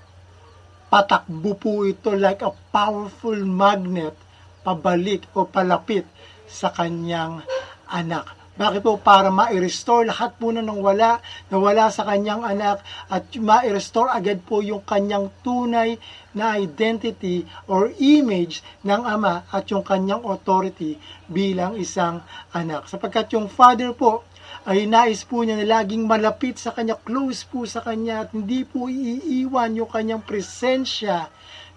Patakbo 0.87 1.51
po 1.59 1.83
ito 1.83 2.15
like 2.15 2.39
a 2.47 2.55
powerful 2.71 3.35
magnet 3.43 4.15
pabalik 4.63 5.27
o 5.35 5.43
palapit 5.43 6.07
sa 6.47 6.71
kanyang 6.71 7.43
anak. 7.91 8.23
Bakit 8.53 8.85
po? 8.85 9.01
Para 9.01 9.33
ma-restore 9.33 10.05
lahat 10.05 10.37
po 10.37 10.53
na 10.53 10.61
nang 10.61 10.77
wala, 10.77 11.17
nawala 11.49 11.89
sa 11.89 12.05
kanyang 12.05 12.45
anak 12.45 12.85
at 13.09 13.25
ma-restore 13.33 14.13
agad 14.13 14.45
po 14.45 14.61
yung 14.61 14.85
kanyang 14.85 15.33
tunay 15.41 15.97
na 16.37 16.53
identity 16.61 17.49
or 17.65 17.89
image 17.97 18.61
ng 18.85 19.01
ama 19.01 19.41
at 19.49 19.65
yung 19.73 19.81
kanyang 19.81 20.21
authority 20.21 21.01
bilang 21.25 21.73
isang 21.81 22.21
anak. 22.53 22.85
Sapagkat 22.85 23.33
yung 23.33 23.49
father 23.49 23.89
po 23.97 24.21
ay 24.63 24.87
nais 24.87 25.27
po 25.27 25.43
niya 25.43 25.59
na 25.59 25.67
laging 25.67 26.07
malapit 26.07 26.55
sa 26.55 26.71
kanya, 26.71 26.95
close 26.95 27.43
po 27.43 27.67
sa 27.67 27.83
kanya 27.83 28.23
at 28.23 28.29
hindi 28.31 28.63
po 28.63 28.87
iiwan 28.87 29.75
yung 29.75 29.91
kanyang 29.91 30.23
presensya 30.23 31.27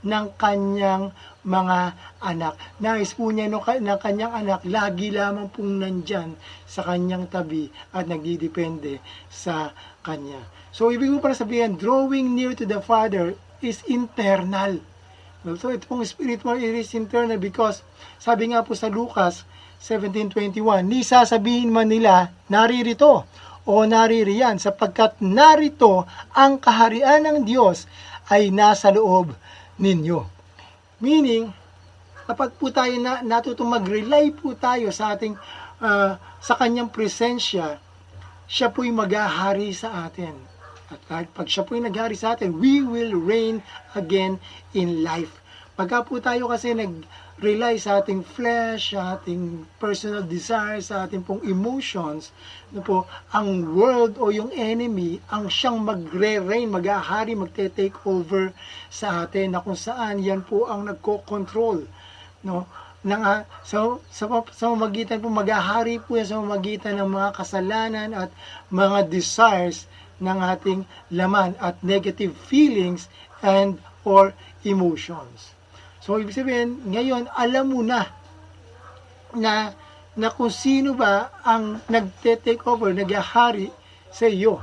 ng 0.06 0.38
kanyang 0.38 1.10
mga 1.42 1.78
anak. 2.22 2.54
Nais 2.78 3.10
po 3.10 3.34
niya 3.34 3.50
no, 3.50 3.58
ng 3.58 3.98
kanyang 3.98 4.34
anak, 4.38 4.62
lagi 4.70 5.10
lamang 5.10 5.50
pong 5.50 5.82
nandyan 5.82 6.38
sa 6.62 6.86
kanyang 6.86 7.26
tabi 7.26 7.66
at 7.90 8.06
nagdidepende 8.06 9.02
sa 9.26 9.74
kanya. 10.06 10.38
So, 10.70 10.94
ibig 10.94 11.10
ko 11.10 11.18
para 11.18 11.34
sabihin, 11.34 11.74
drawing 11.74 12.38
near 12.38 12.54
to 12.54 12.70
the 12.70 12.78
Father 12.78 13.34
is 13.66 13.82
internal. 13.90 14.78
So, 15.42 15.74
ito 15.74 15.90
pong 15.90 16.06
spiritual, 16.06 16.58
it 16.58 16.74
is 16.74 16.94
internal 16.94 17.38
because, 17.38 17.82
sabi 18.22 18.54
nga 18.54 18.62
po 18.62 18.78
sa 18.78 18.86
Lucas 18.86 19.42
17.21, 19.80 20.86
Ni 20.86 21.06
sasabihin 21.06 21.70
man 21.70 21.86
nila, 21.90 22.32
naririto 22.50 23.28
o 23.66 23.82
naririyan, 23.82 24.62
sapagkat 24.62 25.18
narito 25.22 26.06
ang 26.32 26.58
kaharian 26.58 27.26
ng 27.26 27.38
Diyos 27.42 27.90
ay 28.30 28.50
nasa 28.54 28.90
loob 28.94 29.34
ninyo. 29.78 30.20
Meaning, 31.02 31.50
kapag 32.24 32.56
po 32.56 32.72
tayo 32.72 32.94
na, 32.98 33.20
natutong 33.20 33.68
mag-rely 33.68 34.32
po 34.32 34.56
tayo 34.56 34.88
sa 34.90 35.14
ating, 35.14 35.36
uh, 35.82 36.18
sa 36.40 36.54
kanyang 36.56 36.90
presensya, 36.90 37.78
siya 38.46 38.70
po'y 38.70 38.94
maghahari 38.94 39.74
sa 39.74 40.06
atin. 40.06 40.34
At 40.86 41.02
kahit 41.10 41.28
pag 41.34 41.50
siya 41.50 41.66
po'y 41.66 41.82
naghari 41.82 42.14
sa 42.14 42.38
atin, 42.38 42.54
we 42.56 42.78
will 42.82 43.18
reign 43.18 43.58
again 43.98 44.38
in 44.70 45.02
life. 45.02 45.42
Pagka 45.76 46.06
po 46.06 46.22
tayo 46.22 46.48
kasi 46.48 46.72
nag-rely 47.36 47.76
sa 47.76 48.00
ating 48.00 48.24
flesh, 48.24 48.96
sa 48.96 49.20
ating 49.20 49.68
personal 49.76 50.24
desires, 50.24 50.88
sa 50.88 51.04
ating 51.04 51.20
pong 51.20 51.44
emotions, 51.44 52.32
na 52.72 52.80
po, 52.80 53.04
ang 53.28 53.76
world 53.76 54.16
o 54.16 54.32
yung 54.32 54.48
enemy, 54.56 55.20
ang 55.28 55.52
siyang 55.52 55.84
magre-reign, 55.84 56.72
mag-ahari, 56.72 57.36
magte-take 57.36 57.92
over 58.08 58.56
sa 58.88 59.28
atin, 59.28 59.52
na 59.52 59.60
kung 59.60 59.76
saan 59.76 60.24
yan 60.24 60.40
po 60.40 60.64
ang 60.64 60.88
nagko-control. 60.88 61.84
No? 62.40 62.64
Nang, 63.04 63.44
so, 63.60 64.00
sa, 64.08 64.24
sa 64.56 64.72
magitan 64.72 65.20
po, 65.20 65.28
mag-ahari 65.28 66.00
po 66.00 66.16
yan 66.16 66.24
sa 66.24 66.40
magitan 66.40 66.96
ng 66.96 67.10
mga 67.20 67.36
kasalanan 67.36 68.16
at 68.16 68.32
mga 68.72 69.12
desires 69.12 69.84
ng 70.24 70.40
ating 70.40 70.88
laman 71.12 71.52
at 71.60 71.76
negative 71.84 72.32
feelings 72.48 73.12
and 73.44 73.76
or 74.08 74.32
emotions. 74.64 75.55
So, 76.06 76.22
ibig 76.22 76.38
sabihin, 76.38 76.86
ngayon, 76.86 77.26
alam 77.34 77.74
mo 77.74 77.82
na 77.82 78.06
na, 79.34 79.74
na 80.14 80.30
kung 80.30 80.54
sino 80.54 80.94
ba 80.94 81.34
ang 81.42 81.82
nagte-take 81.90 82.62
over, 82.62 82.94
naghahari 82.94 83.74
sa 84.14 84.30
iyo. 84.30 84.62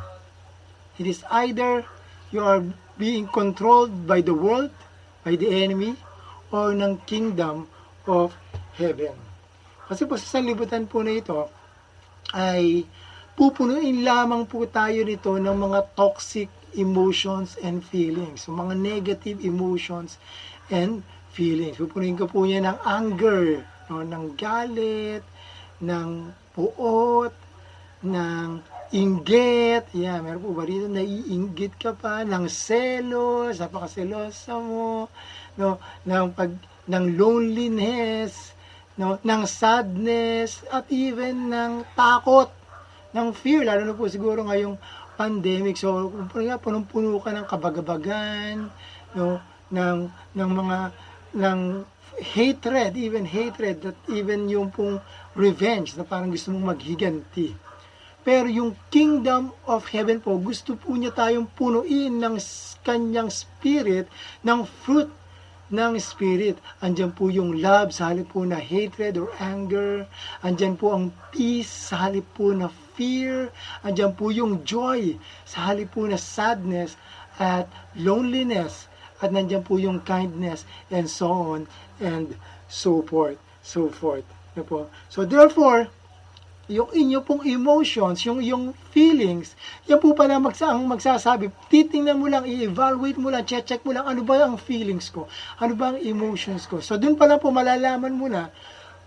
It 0.96 1.04
is 1.04 1.20
either 1.28 1.84
you 2.32 2.48
are 2.48 2.64
being 2.96 3.28
controlled 3.28 4.08
by 4.08 4.24
the 4.24 4.32
world, 4.32 4.72
by 5.28 5.36
the 5.36 5.52
enemy, 5.52 6.00
or 6.48 6.72
ng 6.72 7.04
kingdom 7.04 7.68
of 8.08 8.32
heaven. 8.80 9.14
Kasi 9.92 10.08
po 10.08 10.16
sa 10.16 10.40
sanlibutan 10.40 10.88
po 10.88 11.04
na 11.04 11.12
ito, 11.12 11.52
ay 12.32 12.88
pupunuin 13.36 14.00
lamang 14.00 14.48
po 14.48 14.64
tayo 14.64 15.04
nito 15.04 15.36
ng 15.36 15.58
mga 15.60 15.92
toxic 15.92 16.48
emotions 16.80 17.60
and 17.60 17.84
feelings. 17.84 18.48
So, 18.48 18.56
mga 18.56 18.80
negative 18.80 19.44
emotions 19.44 20.18
and 20.72 21.04
feelings. 21.34 21.82
Pupunin 21.82 22.16
ko 22.16 22.30
po 22.30 22.46
niya 22.46 22.62
ng 22.62 22.80
anger, 22.86 23.66
no, 23.90 24.06
ng 24.06 24.38
galit, 24.38 25.26
ng 25.82 26.30
puot, 26.54 27.34
ng 28.06 28.62
inggit. 28.94 29.90
Yeah, 29.98 30.22
meron 30.22 30.46
po 30.46 30.54
ba 30.54 30.70
dito 30.70 30.86
naiinggit 30.86 31.82
ka 31.82 31.98
pa 31.98 32.22
ng 32.22 32.46
selos, 32.46 33.58
napakaselosa 33.58 34.54
mo, 34.62 35.10
no, 35.58 35.82
ng 36.06 36.30
pag 36.38 36.54
ng 36.86 37.06
loneliness, 37.18 38.54
no, 39.02 39.18
ng 39.26 39.44
sadness 39.50 40.62
at 40.70 40.86
even 40.94 41.50
ng 41.50 41.82
takot, 41.98 42.54
ng 43.18 43.34
fear 43.34 43.66
lalo 43.66 43.82
na 43.90 43.98
po 43.98 44.06
siguro 44.06 44.46
ngayong 44.46 44.78
pandemic. 45.18 45.78
So, 45.78 46.14
punong-puno 46.34 47.18
ka 47.18 47.34
ng 47.34 47.48
kabagabagan, 47.50 48.70
no, 49.18 49.42
ng 49.74 50.00
ng 50.38 50.52
mga 50.54 50.78
ng 51.34 51.84
hatred, 52.22 52.94
even 52.96 53.26
hatred, 53.26 53.82
that 53.82 53.98
even 54.10 54.46
yung 54.50 54.70
pong 54.70 55.02
revenge, 55.34 55.98
na 55.98 56.06
parang 56.06 56.30
gusto 56.30 56.54
mong 56.54 56.78
maghiganti. 56.78 57.58
Pero 58.24 58.48
yung 58.48 58.78
kingdom 58.88 59.52
of 59.68 59.84
heaven 59.92 60.24
po, 60.24 60.40
gusto 60.40 60.80
po 60.80 60.96
niya 60.96 61.12
tayong 61.12 61.50
punuin 61.58 62.24
ng 62.24 62.40
kanyang 62.86 63.28
spirit, 63.28 64.08
ng 64.46 64.64
fruit 64.64 65.12
ng 65.74 65.98
spirit. 65.98 66.62
Andyan 66.80 67.12
po 67.12 67.34
yung 67.34 67.58
love 67.58 67.92
sa 67.92 68.14
halip 68.14 68.30
po 68.30 68.46
na 68.46 68.62
hatred 68.62 69.18
or 69.18 69.34
anger. 69.42 70.06
Andyan 70.46 70.78
po 70.78 70.94
ang 70.94 71.10
peace 71.34 71.90
sa 71.90 72.08
halip 72.08 72.30
po 72.38 72.54
na 72.54 72.70
fear. 72.94 73.50
Andyan 73.82 74.14
po 74.14 74.30
yung 74.30 74.62
joy 74.62 75.18
sa 75.44 75.74
halip 75.74 75.92
po 75.98 76.06
na 76.06 76.16
sadness 76.16 76.94
at 77.42 77.66
loneliness 77.98 78.86
at 79.24 79.32
nandiyan 79.32 79.64
po 79.64 79.80
yung 79.80 80.04
kindness 80.04 80.68
and 80.92 81.08
so 81.08 81.32
on 81.32 81.64
and 82.04 82.36
so 82.68 83.00
forth, 83.08 83.40
so 83.64 83.88
forth. 83.88 84.28
Na 84.54 84.68
po. 84.68 84.92
So 85.08 85.24
therefore, 85.24 85.88
yung 86.68 86.92
inyo 86.96 87.20
pong 87.24 87.44
emotions, 87.44 88.24
yung 88.24 88.40
yung 88.40 88.72
feelings, 88.92 89.56
yan 89.88 90.00
po 90.00 90.16
pala 90.16 90.40
magsa 90.40 90.72
ang 90.72 90.88
magsasabi, 90.88 91.52
titingnan 91.68 92.16
mo 92.20 92.32
lang, 92.32 92.48
i-evaluate 92.48 93.20
mo 93.20 93.28
lang, 93.28 93.44
check-check 93.44 93.84
mo 93.84 93.92
lang, 93.92 94.08
ano 94.08 94.24
ba 94.24 94.48
ang 94.48 94.56
feelings 94.56 95.12
ko? 95.12 95.28
Ano 95.60 95.76
ba 95.76 95.92
ang 95.96 96.00
emotions 96.00 96.64
ko? 96.64 96.80
So, 96.80 96.96
doon 96.96 97.20
pala 97.20 97.36
po 97.36 97.52
malalaman 97.52 98.16
mo 98.16 98.32
na 98.32 98.48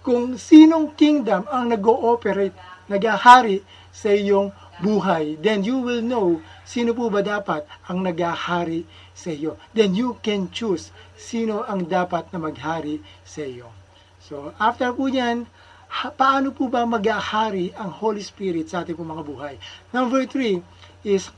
kung 0.05 0.37
sinong 0.37 0.93
kingdom 1.01 1.49
ang 1.49 1.73
nag-ooperate, 1.73 2.55
nag-ahari 2.93 3.65
sa 3.89 4.13
iyong 4.13 4.53
buhay. 4.81 5.41
Then 5.41 5.65
you 5.65 5.81
will 5.81 6.05
know 6.05 6.41
sino 6.67 6.93
po 6.93 7.09
ba 7.09 7.25
dapat 7.25 7.65
ang 7.89 8.05
nag-ahari 8.05 8.85
sa 9.17 9.33
iyo. 9.33 9.57
Then 9.73 9.97
you 9.97 10.21
can 10.21 10.53
choose 10.53 10.93
sino 11.17 11.65
ang 11.65 11.89
dapat 11.89 12.29
na 12.33 12.39
maghari 12.43 13.01
sa 13.25 13.45
iyo. 13.45 13.73
So, 14.21 14.53
after 14.59 14.91
po 14.93 15.07
yan, 15.07 15.47
paano 16.19 16.51
po 16.51 16.67
ba 16.67 16.83
maghahari 16.85 17.71
ang 17.79 17.95
Holy 17.95 18.21
Spirit 18.21 18.69
sa 18.69 18.83
ating 18.83 18.99
mga 18.99 19.23
buhay? 19.23 19.55
Number 19.95 20.27
three 20.27 20.61
is 21.07 21.31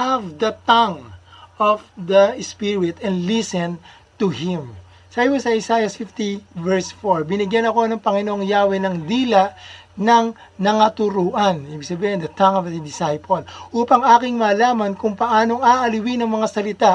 have 0.00 0.42
the 0.42 0.56
tongue 0.66 1.14
of 1.60 1.84
the 1.94 2.36
Spirit 2.42 2.98
and 3.00 3.24
listen 3.24 3.78
to 4.18 4.32
Him. 4.32 4.76
Sabi 5.16 5.32
mo 5.32 5.40
sa 5.40 5.56
Isaiah 5.56 5.88
50 5.88 6.60
verse 6.60 6.92
4, 7.00 7.24
binigyan 7.24 7.64
ako 7.64 7.88
ng 7.88 8.00
Panginoong 8.04 8.44
Yahweh 8.44 8.76
ng 8.76 9.08
dila 9.08 9.56
ng 9.96 10.36
nangaturuan, 10.60 11.64
ibig 11.72 11.88
sabihin, 11.88 12.20
the 12.20 12.30
tongue 12.32 12.60
of 12.60 12.68
the 12.68 12.80
disciple, 12.80 13.40
upang 13.72 14.04
aking 14.16 14.36
malaman 14.36 14.92
kung 14.92 15.16
paanong 15.16 15.64
aaliwin 15.64 16.20
ang 16.20 16.30
mga 16.36 16.48
salita 16.48 16.92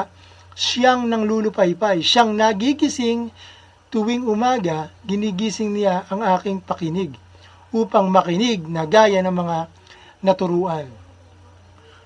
siyang 0.54 1.10
nang 1.10 1.26
lulupaypay, 1.26 2.00
siyang 2.00 2.32
nagigising 2.38 3.34
tuwing 3.92 4.24
umaga, 4.24 4.88
ginigising 5.04 5.74
niya 5.74 6.08
ang 6.08 6.24
aking 6.24 6.62
pakinig 6.62 7.12
upang 7.72 8.08
makinig 8.08 8.64
na 8.64 8.88
gaya 8.88 9.20
ng 9.20 9.34
mga 9.34 9.58
naturuan. 10.24 10.88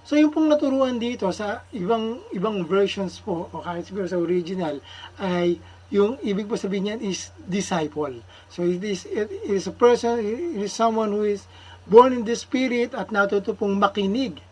So 0.07 0.15
yung 0.15 0.31
pong 0.31 0.47
naturuan 0.47 1.03
dito 1.03 1.27
sa 1.35 1.67
ibang 1.75 2.23
ibang 2.31 2.63
versions 2.63 3.19
po 3.19 3.51
o 3.51 3.59
kahit 3.59 3.91
siguro 3.91 4.07
sa 4.07 4.23
original 4.23 4.79
ay 5.19 5.59
yung 5.90 6.18
ibig 6.27 6.51
po 6.51 6.59
sabihin 6.59 6.99
niyan 6.99 7.03
is 7.07 7.31
disciple. 7.46 8.18
So 8.51 8.66
it 8.66 8.83
is 8.83 9.07
it 9.07 9.31
is 9.46 9.70
a 9.70 9.75
person 9.75 10.18
it 10.18 10.59
is 10.66 10.75
someone 10.75 11.14
who 11.14 11.22
is 11.22 11.46
born 11.87 12.11
in 12.11 12.27
the 12.27 12.35
spirit 12.35 12.90
at 12.99 13.14
natuto 13.14 13.55
makinig 13.55 14.42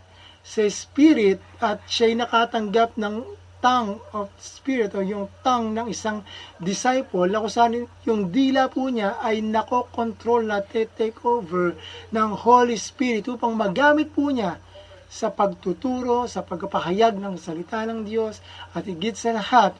sa 0.44 0.62
spirit 0.68 1.40
at 1.58 1.82
siya'y 1.88 2.20
nakatanggap 2.20 2.94
ng 3.00 3.24
tongue 3.64 3.96
of 4.12 4.28
spirit 4.36 4.92
o 4.92 5.00
yung 5.00 5.24
tongue 5.40 5.72
ng 5.72 5.88
isang 5.88 6.20
disciple 6.60 7.24
na 7.24 7.40
kung 7.40 7.88
yung 8.04 8.28
dila 8.28 8.68
po 8.68 8.92
niya 8.92 9.16
ay 9.24 9.40
nako-control 9.40 10.44
na 10.44 10.60
take 10.60 11.16
over 11.24 11.72
ng 12.12 12.30
Holy 12.44 12.76
Spirit 12.76 13.24
upang 13.24 13.56
magamit 13.56 14.12
po 14.12 14.28
niya 14.28 14.60
sa 15.08 15.32
pagtuturo, 15.32 16.28
sa 16.28 16.44
pagpapahayag 16.44 17.16
ng 17.16 17.40
salita 17.40 17.88
ng 17.88 18.04
Diyos 18.04 18.44
at 18.76 18.84
higit 18.84 19.16
sa 19.16 19.32
lahat 19.32 19.72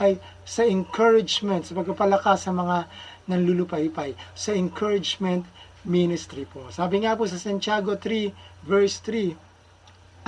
ay 0.00 0.16
sa 0.48 0.64
encouragement, 0.64 1.60
sa 1.60 1.76
pagpapalakas 1.76 2.48
sa 2.48 2.56
mga 2.56 2.88
nanlulupaypay, 3.28 4.16
sa 4.32 4.56
encouragement 4.56 5.44
ministry 5.84 6.48
po. 6.48 6.72
Sabi 6.72 7.04
nga 7.04 7.12
po 7.12 7.28
sa 7.28 7.36
Santiago 7.36 8.00
3 8.00 8.64
verse 8.64 9.04
3, 9.04 9.48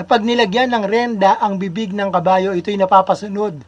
Kapag 0.01 0.25
nilagyan 0.25 0.73
ng 0.73 0.85
renda 0.89 1.37
ang 1.41 1.61
bibig 1.61 1.93
ng 1.93 2.09
kabayo, 2.09 2.57
ito'y 2.57 2.79
napapasunod 2.81 3.61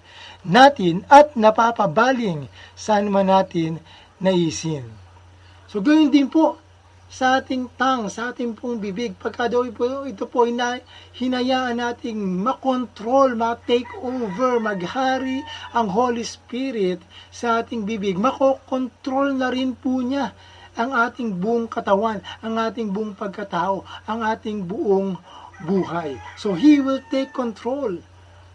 natin 0.47 1.05
at 1.13 1.37
napapabaling 1.37 2.49
saan 2.73 3.13
man 3.13 3.29
natin 3.29 3.77
naisin. 4.17 4.87
So, 5.69 5.85
gawin 5.85 6.09
din 6.09 6.33
po 6.33 6.62
sa 7.13 7.37
ating 7.45 7.69
tang, 7.77 8.09
sa 8.09 8.33
ating 8.33 8.57
pong 8.57 8.81
bibig. 8.81 9.13
Pagka 9.21 9.45
daw 9.45 9.61
po, 9.69 10.09
ito 10.09 10.25
po 10.25 10.49
na, 10.49 10.81
hinayaan 11.13 11.77
nating 11.77 12.17
makontrol, 12.17 13.37
ma-take 13.37 13.93
over, 14.01 14.57
maghari 14.57 15.45
ang 15.77 15.93
Holy 15.93 16.25
Spirit 16.25 17.05
sa 17.29 17.61
ating 17.61 17.85
bibig. 17.85 18.17
Makokontrol 18.17 19.37
na 19.37 19.53
rin 19.53 19.77
po 19.77 20.01
niya 20.01 20.33
ang 20.73 20.97
ating 20.97 21.37
buong 21.37 21.69
katawan, 21.69 22.25
ang 22.41 22.57
ating 22.57 22.89
buong 22.89 23.13
pagkatao, 23.13 23.85
ang 24.09 24.25
ating 24.25 24.65
buong 24.65 25.21
buhay. 25.69 26.17
So 26.41 26.57
He 26.57 26.81
will 26.81 27.05
take 27.13 27.37
control 27.37 28.01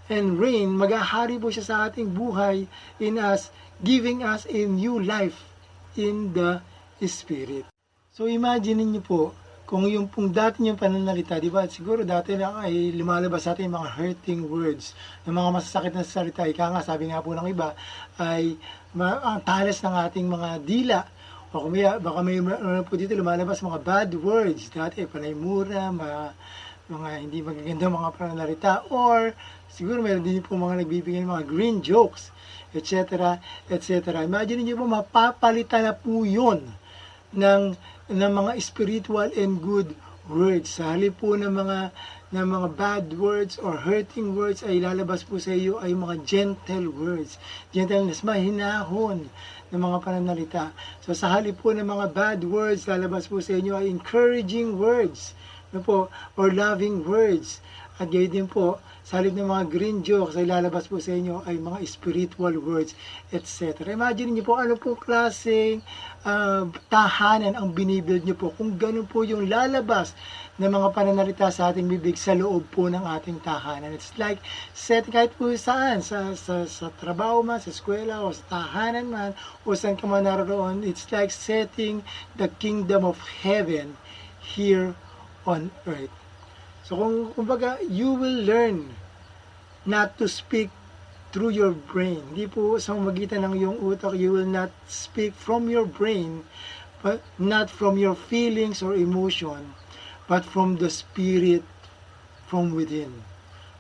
and 0.09 0.41
reign. 0.41 0.73
Maghahari 0.73 1.37
po 1.37 1.53
siya 1.53 1.65
sa 1.69 1.75
ating 1.85 2.09
buhay 2.09 2.65
in 2.97 3.21
us, 3.21 3.53
giving 3.85 4.25
us 4.25 4.49
a 4.49 4.65
new 4.65 4.97
life 4.97 5.45
in 5.93 6.33
the 6.33 6.57
Spirit. 7.05 7.76
So 8.17 8.25
imagine 8.25 8.81
niyo 8.81 9.05
po, 9.05 9.21
kung 9.69 9.85
yung 9.85 10.09
pong 10.09 10.33
dati 10.33 10.65
niyong 10.65 10.81
pananalita, 10.81 11.37
di 11.37 11.53
ba? 11.53 11.69
Siguro 11.69 12.01
dati 12.01 12.33
lang 12.33 12.57
ay 12.57 12.89
lumalabas 12.97 13.45
sa 13.45 13.53
ating 13.53 13.69
mga 13.69 13.93
hurting 13.93 14.41
words, 14.49 14.97
ng 15.29 15.37
mga 15.37 15.49
masasakit 15.53 15.93
na 15.93 16.01
salita. 16.01 16.49
Ika 16.49 16.73
nga, 16.73 16.81
sabi 16.81 17.13
nga 17.13 17.21
po 17.21 17.37
ng 17.37 17.45
iba, 17.45 17.77
ay 18.17 18.57
ang 18.97 19.37
talas 19.45 19.77
ng 19.85 19.93
ating 20.09 20.25
mga 20.33 20.49
dila. 20.65 21.05
O 21.53 21.61
kung 21.61 21.77
may, 21.77 21.85
baka 21.85 22.19
may 22.25 22.41
ano 22.41 22.81
po 22.89 22.97
dito 22.97 23.13
lumalabas 23.13 23.61
mga 23.61 23.85
bad 23.85 24.09
words. 24.17 24.65
Dati, 24.73 25.05
panay 25.05 25.37
mura, 25.37 25.93
ma, 25.93 26.33
mga 26.89 27.09
hindi 27.21 27.45
magaganda 27.45 27.85
mga 27.85 28.09
pananalita 28.17 28.71
or 28.89 29.29
siguro 29.69 30.01
meron 30.01 30.25
din 30.25 30.41
po 30.41 30.57
mga 30.57 30.81
nagbibigay 30.81 31.21
ng 31.21 31.29
mga 31.37 31.45
green 31.45 31.85
jokes, 31.85 32.33
etc. 32.73 33.37
etc. 33.69 34.25
Imagine 34.25 34.65
niyo 34.65 34.81
po 34.81 34.89
mapapalitan 34.89 35.85
na 35.85 35.93
po 35.93 36.25
yun 36.25 36.65
ng, 37.29 37.77
ng 38.07 38.31
mga 38.31 38.51
spiritual 38.63 39.29
and 39.35 39.59
good 39.59 39.91
words. 40.27 40.79
Sa 40.79 40.95
halip 40.95 41.19
po 41.19 41.35
ng 41.35 41.51
mga 41.51 41.91
ng 42.27 42.43
mga 42.43 42.67
bad 42.75 43.05
words 43.15 43.55
or 43.55 43.79
hurting 43.87 44.35
words 44.35 44.59
ay 44.59 44.83
lalabas 44.83 45.23
po 45.23 45.39
sa 45.39 45.55
iyo 45.55 45.79
ay 45.79 45.95
mga 45.95 46.27
gentle 46.27 46.91
words. 46.91 47.39
Gentleness, 47.71 48.23
mahinahon 48.23 49.31
ng 49.71 49.79
mga 49.79 49.97
pananalita. 50.03 50.75
So 51.03 51.15
sa 51.15 51.31
halip 51.39 51.63
po 51.63 51.71
ng 51.71 51.87
mga 51.87 52.11
bad 52.11 52.39
words, 52.43 52.83
lalabas 52.87 53.31
po 53.31 53.39
sa 53.39 53.55
inyo 53.55 53.79
ay 53.79 53.87
encouraging 53.87 54.75
words 54.75 55.35
ano 55.73 55.83
po, 55.83 55.97
or 56.39 56.51
loving 56.55 57.03
words. 57.03 57.59
At 57.99 58.13
gayon 58.13 58.31
din 58.31 58.47
po, 58.47 58.79
sa 59.07 59.23
halip 59.23 59.39
ng 59.39 59.47
mga 59.47 59.71
green 59.71 59.97
jokes 60.03 60.35
ay 60.35 60.43
lalabas 60.43 60.91
po 60.91 60.99
sa 60.99 61.15
inyo 61.15 61.39
ay 61.47 61.55
mga 61.63 61.79
spiritual 61.87 62.59
words, 62.59 62.91
etc. 63.31 63.87
Imagine 63.87 64.35
niyo 64.35 64.43
po 64.43 64.59
ano 64.59 64.75
po 64.75 64.99
klaseng 64.99 65.79
uh, 66.27 66.67
tahanan 66.91 67.55
ang 67.55 67.71
binibuild 67.71 68.27
niyo 68.27 68.35
po. 68.35 68.51
Kung 68.51 68.75
ganun 68.75 69.07
po 69.07 69.23
yung 69.23 69.47
lalabas 69.47 70.11
ng 70.59 70.67
mga 70.67 70.91
pananalita 70.91 71.47
sa 71.55 71.71
ating 71.71 71.87
bibig 71.87 72.19
sa 72.19 72.35
loob 72.35 72.67
po 72.67 72.91
ng 72.91 72.99
ating 72.99 73.39
tahanan. 73.39 73.95
It's 73.95 74.11
like 74.19 74.43
set 74.75 75.07
kahit 75.07 75.31
po 75.39 75.55
saan, 75.55 76.03
sa, 76.03 76.35
sa, 76.35 76.67
sa 76.67 76.91
trabaho 76.99 77.39
man, 77.47 77.63
sa 77.63 77.71
eskwela, 77.71 78.27
o 78.27 78.35
sa 78.35 78.59
tahanan 78.59 79.07
man, 79.07 79.31
o 79.63 79.71
saan 79.71 79.95
ka 79.95 80.03
man 80.03 80.27
naroon. 80.27 80.83
It's 80.83 81.07
like 81.15 81.31
setting 81.31 82.03
the 82.35 82.51
kingdom 82.59 83.07
of 83.07 83.23
heaven 83.39 83.95
here 84.43 84.99
on 85.47 85.71
earth. 85.87 86.26
So 86.87 86.95
kung 86.95 87.35
kumbaga, 87.35 87.83
you 87.83 88.15
will 88.15 88.47
learn 88.47 88.95
not 89.83 90.15
to 90.23 90.31
speak 90.31 90.71
through 91.35 91.51
your 91.51 91.75
brain. 91.75 92.23
Hindi 92.31 92.47
po 92.47 92.79
sa 92.79 92.95
magitan 92.95 93.43
ng 93.43 93.59
iyong 93.59 93.77
utak, 93.83 94.15
you 94.15 94.31
will 94.31 94.47
not 94.47 94.71
speak 94.87 95.35
from 95.35 95.67
your 95.67 95.83
brain, 95.83 96.47
but 97.03 97.19
not 97.35 97.67
from 97.67 97.99
your 97.99 98.15
feelings 98.15 98.79
or 98.79 98.95
emotion, 98.95 99.75
but 100.31 100.47
from 100.47 100.79
the 100.79 100.87
spirit 100.87 101.67
from 102.47 102.71
within. 102.71 103.11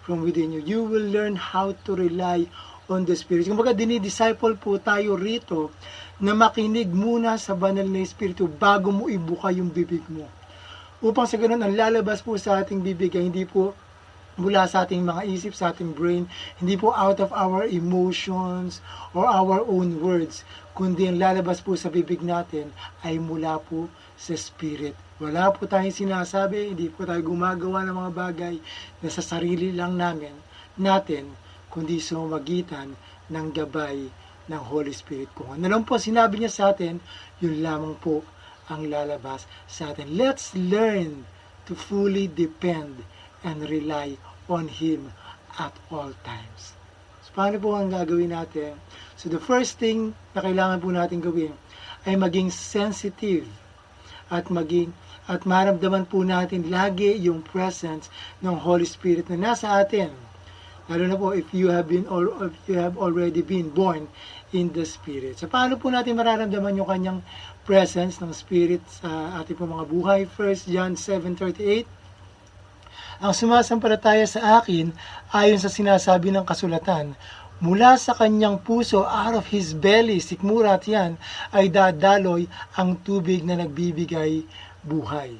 From 0.03 0.27
within 0.27 0.51
you. 0.51 0.59
You 0.59 0.83
will 0.83 1.07
learn 1.07 1.39
how 1.39 1.79
to 1.87 1.95
rely 1.95 2.51
on 2.91 3.07
the 3.07 3.15
Spirit. 3.15 3.47
Kumbaga, 3.47 3.75
dinidisciple 3.75 4.55
po 4.59 4.79
tayo 4.79 5.15
rito 5.15 5.71
na 6.19 6.35
makinig 6.35 6.91
muna 6.91 7.35
sa 7.39 7.55
banal 7.55 7.87
na 7.87 8.03
Espiritu 8.03 8.47
bago 8.47 8.91
mo 8.91 9.07
ibuka 9.11 9.51
yung 9.51 9.71
bibig 9.71 10.03
mo 10.11 10.27
upang 11.01 11.29
sa 11.29 11.37
ganun 11.37 11.61
ang 11.61 11.73
lalabas 11.77 12.25
po 12.25 12.37
sa 12.37 12.61
ating 12.61 12.81
bibig 12.81 13.13
ay 13.13 13.29
hindi 13.29 13.45
po 13.45 13.77
mula 14.37 14.69
sa 14.69 14.85
ating 14.85 15.01
mga 15.01 15.25
isip, 15.33 15.57
sa 15.57 15.73
ating 15.73 15.97
brain, 15.97 16.29
hindi 16.61 16.77
po 16.77 16.93
out 16.93 17.17
of 17.17 17.33
our 17.33 17.65
emotions 17.65 18.85
or 19.17 19.25
our 19.25 19.65
own 19.65 19.97
words, 19.97 20.45
kundi 20.77 21.09
ang 21.09 21.17
lalabas 21.17 21.57
po 21.57 21.73
sa 21.73 21.89
bibig 21.89 22.21
natin 22.21 22.69
ay 23.01 23.17
mula 23.17 23.57
po 23.57 23.89
sa 24.13 24.37
Spirit. 24.37 24.93
Wala 25.17 25.49
po 25.49 25.65
tayong 25.65 25.93
sinasabi, 25.93 26.69
hindi 26.77 26.93
po 26.93 27.01
tayo 27.09 27.17
gumagawa 27.25 27.81
ng 27.89 27.97
mga 27.97 28.11
bagay 28.13 28.55
na 29.01 29.09
sa 29.09 29.25
sarili 29.25 29.73
lang 29.73 29.97
namin, 29.97 30.33
natin, 30.77 31.33
kundi 31.73 31.97
sa 31.97 32.21
magitan 32.21 32.93
ng 33.33 33.45
gabay 33.49 34.05
ng 34.47 34.61
Holy 34.69 34.93
Spirit. 34.93 35.33
Kung 35.33 35.57
ano 35.57 35.65
lang 35.65 35.81
po 35.81 35.97
sinabi 35.97 36.45
niya 36.45 36.53
sa 36.53 36.63
atin, 36.77 37.01
yun 37.41 37.65
lamang 37.65 37.97
po 37.97 38.21
ang 38.67 38.87
lalabas 38.87 39.47
sa 39.67 39.91
atin. 39.91 40.15
Let's 40.15 40.55
learn 40.55 41.23
to 41.67 41.75
fully 41.75 42.27
depend 42.31 43.03
and 43.43 43.67
rely 43.67 44.15
on 44.47 44.71
Him 44.71 45.11
at 45.59 45.75
all 45.91 46.15
times. 46.23 46.75
So, 47.23 47.35
paano 47.35 47.59
po 47.59 47.75
ang 47.75 47.91
gagawin 47.91 48.31
natin? 48.31 48.79
So, 49.19 49.27
the 49.27 49.41
first 49.41 49.79
thing 49.79 50.15
na 50.31 50.43
kailangan 50.43 50.79
po 50.79 50.91
natin 50.91 51.19
gawin 51.19 51.53
ay 52.07 52.15
maging 52.15 52.51
sensitive 52.53 53.47
at 54.31 54.47
maging 54.47 54.95
at 55.27 55.43
maramdaman 55.43 56.07
po 56.07 56.23
natin 56.23 56.71
lagi 56.71 57.11
yung 57.19 57.43
presence 57.43 58.07
ng 58.39 58.55
Holy 58.63 58.87
Spirit 58.87 59.27
na 59.27 59.51
nasa 59.51 59.75
atin. 59.75 60.07
Lalo 60.87 61.03
na 61.03 61.19
po 61.19 61.35
if 61.35 61.51
you 61.51 61.67
have 61.67 61.91
been 61.91 62.07
or 62.07 62.47
if 62.47 62.55
you 62.71 62.79
have 62.79 62.95
already 62.95 63.43
been 63.43 63.67
born 63.75 64.07
in 64.55 64.71
the 64.71 64.87
Spirit. 64.87 65.35
So 65.35 65.51
paano 65.51 65.75
po 65.75 65.91
natin 65.91 66.15
mararamdaman 66.15 66.79
yung 66.79 66.87
kanyang 66.87 67.19
presence 67.67 68.23
ng 68.23 68.31
Spirit 68.31 68.79
sa 68.87 69.35
ating 69.43 69.59
po 69.59 69.67
mga 69.67 69.83
buhay. 69.91 70.23
1 70.23 70.71
John 70.71 70.95
7.38 70.95 71.83
Ang 73.19 73.33
sumasampalataya 73.35 74.23
sa 74.23 74.63
akin, 74.63 74.95
ayon 75.35 75.59
sa 75.59 75.67
sinasabi 75.67 76.31
ng 76.31 76.47
kasulatan, 76.47 77.19
mula 77.59 77.99
sa 77.99 78.15
kanyang 78.15 78.63
puso, 78.63 79.03
out 79.03 79.35
of 79.35 79.51
his 79.51 79.75
belly, 79.75 80.23
sikmurat 80.23 80.87
yan, 80.87 81.19
ay 81.51 81.67
dadaloy 81.67 82.47
ang 82.79 82.95
tubig 83.03 83.43
na 83.43 83.59
nagbibigay 83.59 84.47
buhay. 84.87 85.35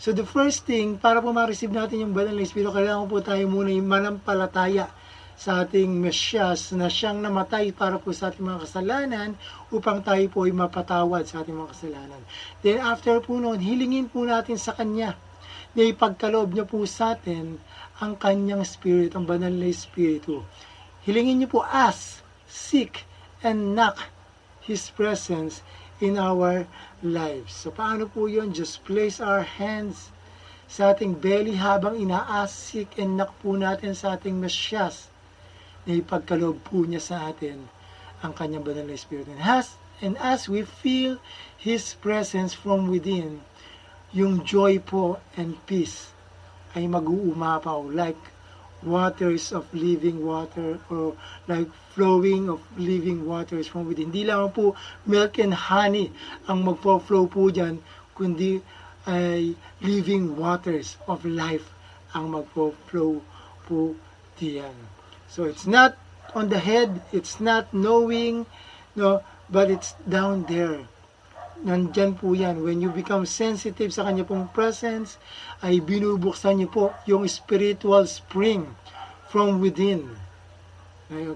So 0.00 0.16
the 0.16 0.24
first 0.24 0.64
thing, 0.64 0.96
para 0.96 1.20
po 1.20 1.36
ma-receive 1.36 1.74
natin 1.74 2.00
yung 2.06 2.16
banal 2.16 2.32
na 2.32 2.46
Espiritu, 2.46 2.72
kailangan 2.72 3.10
po 3.12 3.20
tayo 3.20 3.44
muna 3.44 3.68
yung 3.68 3.90
manampalataya 3.90 4.88
sa 5.38 5.62
ating 5.62 6.02
Mesyas 6.02 6.74
na 6.74 6.90
siyang 6.90 7.22
namatay 7.22 7.70
para 7.70 7.94
po 7.94 8.10
sa 8.10 8.34
ating 8.34 8.42
mga 8.42 8.66
kasalanan 8.66 9.38
upang 9.70 10.02
tayo 10.02 10.26
po 10.34 10.42
ay 10.42 10.50
mapatawad 10.50 11.30
sa 11.30 11.46
ating 11.46 11.54
mga 11.54 11.70
kasalanan. 11.78 12.22
Then 12.66 12.82
after 12.82 13.22
po 13.22 13.38
noon, 13.38 13.62
hilingin 13.62 14.10
po 14.10 14.26
natin 14.26 14.58
sa 14.58 14.74
Kanya 14.74 15.14
na 15.78 15.86
ipagkaloob 15.86 16.58
niya 16.58 16.66
po 16.66 16.82
sa 16.90 17.14
atin 17.14 17.54
ang 18.02 18.18
Kanyang 18.18 18.66
Spirit, 18.66 19.14
ang 19.14 19.30
banal 19.30 19.54
na 19.54 19.70
Espiritu. 19.70 20.42
hilingin 21.06 21.38
niyo 21.38 21.48
po 21.54 21.60
ask, 21.62 22.18
seek, 22.50 23.06
and 23.38 23.78
knock 23.78 24.10
His 24.66 24.90
presence 24.90 25.62
in 26.02 26.18
our 26.18 26.66
lives. 26.98 27.54
So 27.54 27.70
paano 27.70 28.10
po 28.10 28.26
yun? 28.26 28.50
Just 28.50 28.82
place 28.82 29.22
our 29.22 29.46
hands 29.46 30.10
sa 30.66 30.92
ating 30.92 31.22
belly 31.22 31.54
habang 31.54 31.94
inaasik 31.94 32.98
and 32.98 33.14
knock 33.14 33.32
po 33.38 33.54
natin 33.54 33.94
sa 33.94 34.18
ating 34.18 34.36
masyas 34.36 35.08
na 35.88 35.96
ipagkaloob 35.96 36.60
po 36.68 36.84
niya 36.84 37.00
sa 37.00 37.32
atin 37.32 37.64
ang 38.20 38.36
kanyang 38.36 38.60
banal 38.60 38.84
na 38.84 38.92
Espiritu. 38.92 39.32
And 39.32 39.40
as, 39.40 39.80
and 40.04 40.20
as 40.20 40.44
we 40.44 40.68
feel 40.68 41.16
His 41.56 41.96
presence 41.96 42.52
from 42.52 42.92
within, 42.92 43.40
yung 44.12 44.44
joy 44.44 44.84
po 44.84 45.16
and 45.40 45.56
peace 45.64 46.12
ay 46.76 46.84
mag-uumapaw 46.84 47.88
like 47.96 48.20
waters 48.84 49.50
of 49.50 49.66
living 49.74 50.22
water 50.22 50.78
or 50.92 51.16
like 51.48 51.66
flowing 51.96 52.46
of 52.52 52.60
living 52.78 53.26
waters 53.26 53.66
from 53.66 53.88
within. 53.88 54.12
Hindi 54.12 54.28
lang 54.28 54.52
po 54.54 54.76
milk 55.08 55.40
and 55.40 55.56
honey 55.56 56.12
ang 56.46 56.62
magpo-flow 56.62 57.26
po 57.26 57.50
dyan, 57.50 57.80
kundi 58.14 58.62
ay 59.08 59.56
living 59.80 60.36
waters 60.36 61.00
of 61.08 61.24
life 61.24 61.64
ang 62.12 62.30
magpo-flow 62.30 63.24
po 63.66 63.96
diyan. 64.38 64.97
So 65.28 65.44
it's 65.44 65.68
not 65.68 65.96
on 66.34 66.48
the 66.48 66.58
head, 66.58 67.00
it's 67.12 67.40
not 67.40 67.72
knowing, 67.72 68.44
no, 68.96 69.22
but 69.48 69.70
it's 69.70 69.92
down 70.08 70.44
there. 70.48 70.84
Nandyan 71.64 72.14
po 72.14 72.32
yan. 72.32 72.62
When 72.62 72.80
you 72.80 72.88
become 72.88 73.26
sensitive 73.26 73.90
sa 73.90 74.06
kanya 74.06 74.22
pong 74.22 74.48
presence, 74.54 75.18
ay 75.60 75.82
binubuksan 75.82 76.62
niyo 76.62 76.68
po 76.70 76.84
yung 77.04 77.26
spiritual 77.26 78.06
spring 78.06 78.68
from 79.26 79.58
within. 79.58 80.06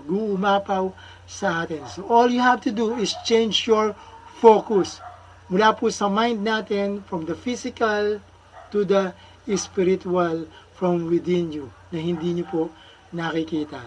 Guumapaw 0.06 0.94
sa 1.26 1.66
atin. 1.66 1.82
So 1.90 2.06
all 2.06 2.30
you 2.30 2.38
have 2.38 2.62
to 2.68 2.72
do 2.72 2.94
is 3.00 3.16
change 3.26 3.66
your 3.66 3.96
focus. 4.38 5.02
Mula 5.50 5.74
po 5.74 5.90
sa 5.90 6.06
mind 6.06 6.44
natin, 6.44 7.02
from 7.08 7.26
the 7.26 7.34
physical 7.34 8.22
to 8.70 8.78
the 8.86 9.12
spiritual 9.58 10.46
from 10.78 11.10
within 11.10 11.50
you, 11.50 11.66
na 11.90 11.98
hindi 11.98 12.36
niyo 12.40 12.46
po 12.46 12.62
nakikita. 13.12 13.80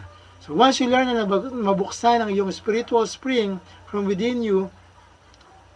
So 0.45 0.53
once 0.53 0.77
you 0.77 0.87
learn 0.87 1.09
na 1.09 1.25
mabuksan 1.25 2.21
ang 2.21 2.29
iyong 2.29 2.53
spiritual 2.53 3.09
spring 3.09 3.57
from 3.89 4.05
within 4.05 4.45
you, 4.45 4.69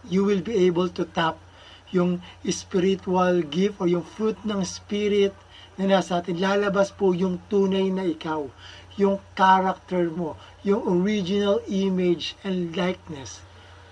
you 0.06 0.22
will 0.24 0.40
be 0.40 0.66
able 0.70 0.88
to 0.94 1.04
tap 1.04 1.36
yung 1.90 2.22
spiritual 2.46 3.42
gift 3.42 3.82
or 3.82 3.90
yung 3.90 4.06
fruit 4.06 4.38
ng 4.46 4.62
spirit 4.62 5.34
na 5.74 5.90
nasa 5.90 6.22
atin. 6.22 6.38
Lalabas 6.38 6.94
po 6.94 7.10
yung 7.10 7.42
tunay 7.50 7.90
na 7.90 8.06
ikaw, 8.06 8.46
yung 8.94 9.18
character 9.34 10.06
mo, 10.06 10.38
yung 10.62 10.86
original 10.86 11.58
image 11.66 12.38
and 12.46 12.70
likeness 12.72 13.42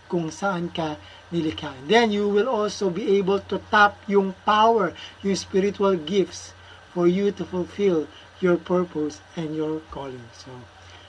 kung 0.09 0.31
saan 0.33 0.71
ka 0.73 0.97
nilikha. 1.35 1.75
Then 1.91 2.15
you 2.15 2.31
will 2.31 2.49
also 2.49 2.89
be 2.89 3.19
able 3.21 3.43
to 3.51 3.61
tap 3.69 3.99
yung 4.09 4.33
power, 4.47 4.95
yung 5.21 5.37
spiritual 5.37 5.99
gifts 5.99 6.57
for 6.95 7.11
you 7.11 7.35
to 7.35 7.45
fulfill 7.45 8.09
your 8.41 8.57
purpose 8.57 9.21
and 9.35 9.55
your 9.55 9.83
calling. 9.91 10.25
So, 10.35 10.51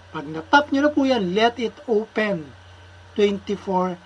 pag 0.10 0.26
natap 0.26 0.74
nyo 0.74 0.89
na 0.89 0.92
po 0.92 1.06
yan, 1.06 1.38
let 1.38 1.62
it 1.62 1.76
open 1.86 2.50
24-7. 3.13 3.98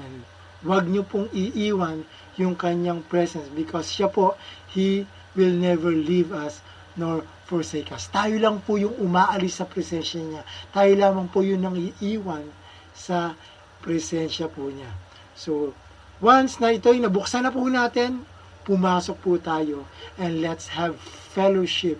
And 0.00 0.16
wag 0.62 0.86
nyo 0.88 1.02
pong 1.04 1.28
iiwan 1.32 2.04
yung 2.36 2.56
kanyang 2.56 3.04
presence 3.08 3.48
because 3.52 3.88
siya 3.88 4.12
po, 4.12 4.36
He 4.72 5.08
will 5.32 5.52
never 5.52 5.92
leave 5.92 6.32
us 6.32 6.60
nor 6.96 7.24
forsake 7.48 7.92
us. 7.92 8.08
Tayo 8.12 8.36
lang 8.36 8.60
po 8.64 8.76
yung 8.76 8.92
umaalis 9.00 9.60
sa 9.60 9.68
presensya 9.68 10.20
niya. 10.20 10.42
Tayo 10.72 10.92
lamang 10.96 11.28
po 11.32 11.40
yung 11.40 11.64
nang 11.64 11.76
iiwan 11.76 12.44
sa 12.92 13.32
presensya 13.80 14.48
po 14.48 14.68
niya. 14.68 14.88
So, 15.32 15.72
once 16.20 16.60
na 16.60 16.72
ito 16.72 16.92
nabuksan 16.92 17.48
na 17.48 17.52
po 17.52 17.64
natin, 17.66 18.24
pumasok 18.64 19.16
po 19.22 19.32
tayo 19.38 19.84
and 20.18 20.42
let's 20.42 20.70
have 20.72 20.98
fellowship 21.34 21.98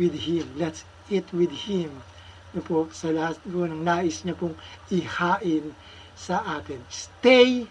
with 0.00 0.14
Him. 0.14 0.48
Let's 0.56 0.84
eat 1.12 1.28
with 1.34 1.52
Him. 1.68 1.92
Na 2.56 2.64
po, 2.64 2.88
sa 2.92 3.12
lahat 3.12 3.36
po 3.44 3.68
ng 3.68 3.84
nais 3.84 4.24
niya 4.24 4.36
pong 4.36 4.56
ihain 4.88 5.76
sa 6.16 6.40
atin. 6.58 6.80
Stay 6.88 7.68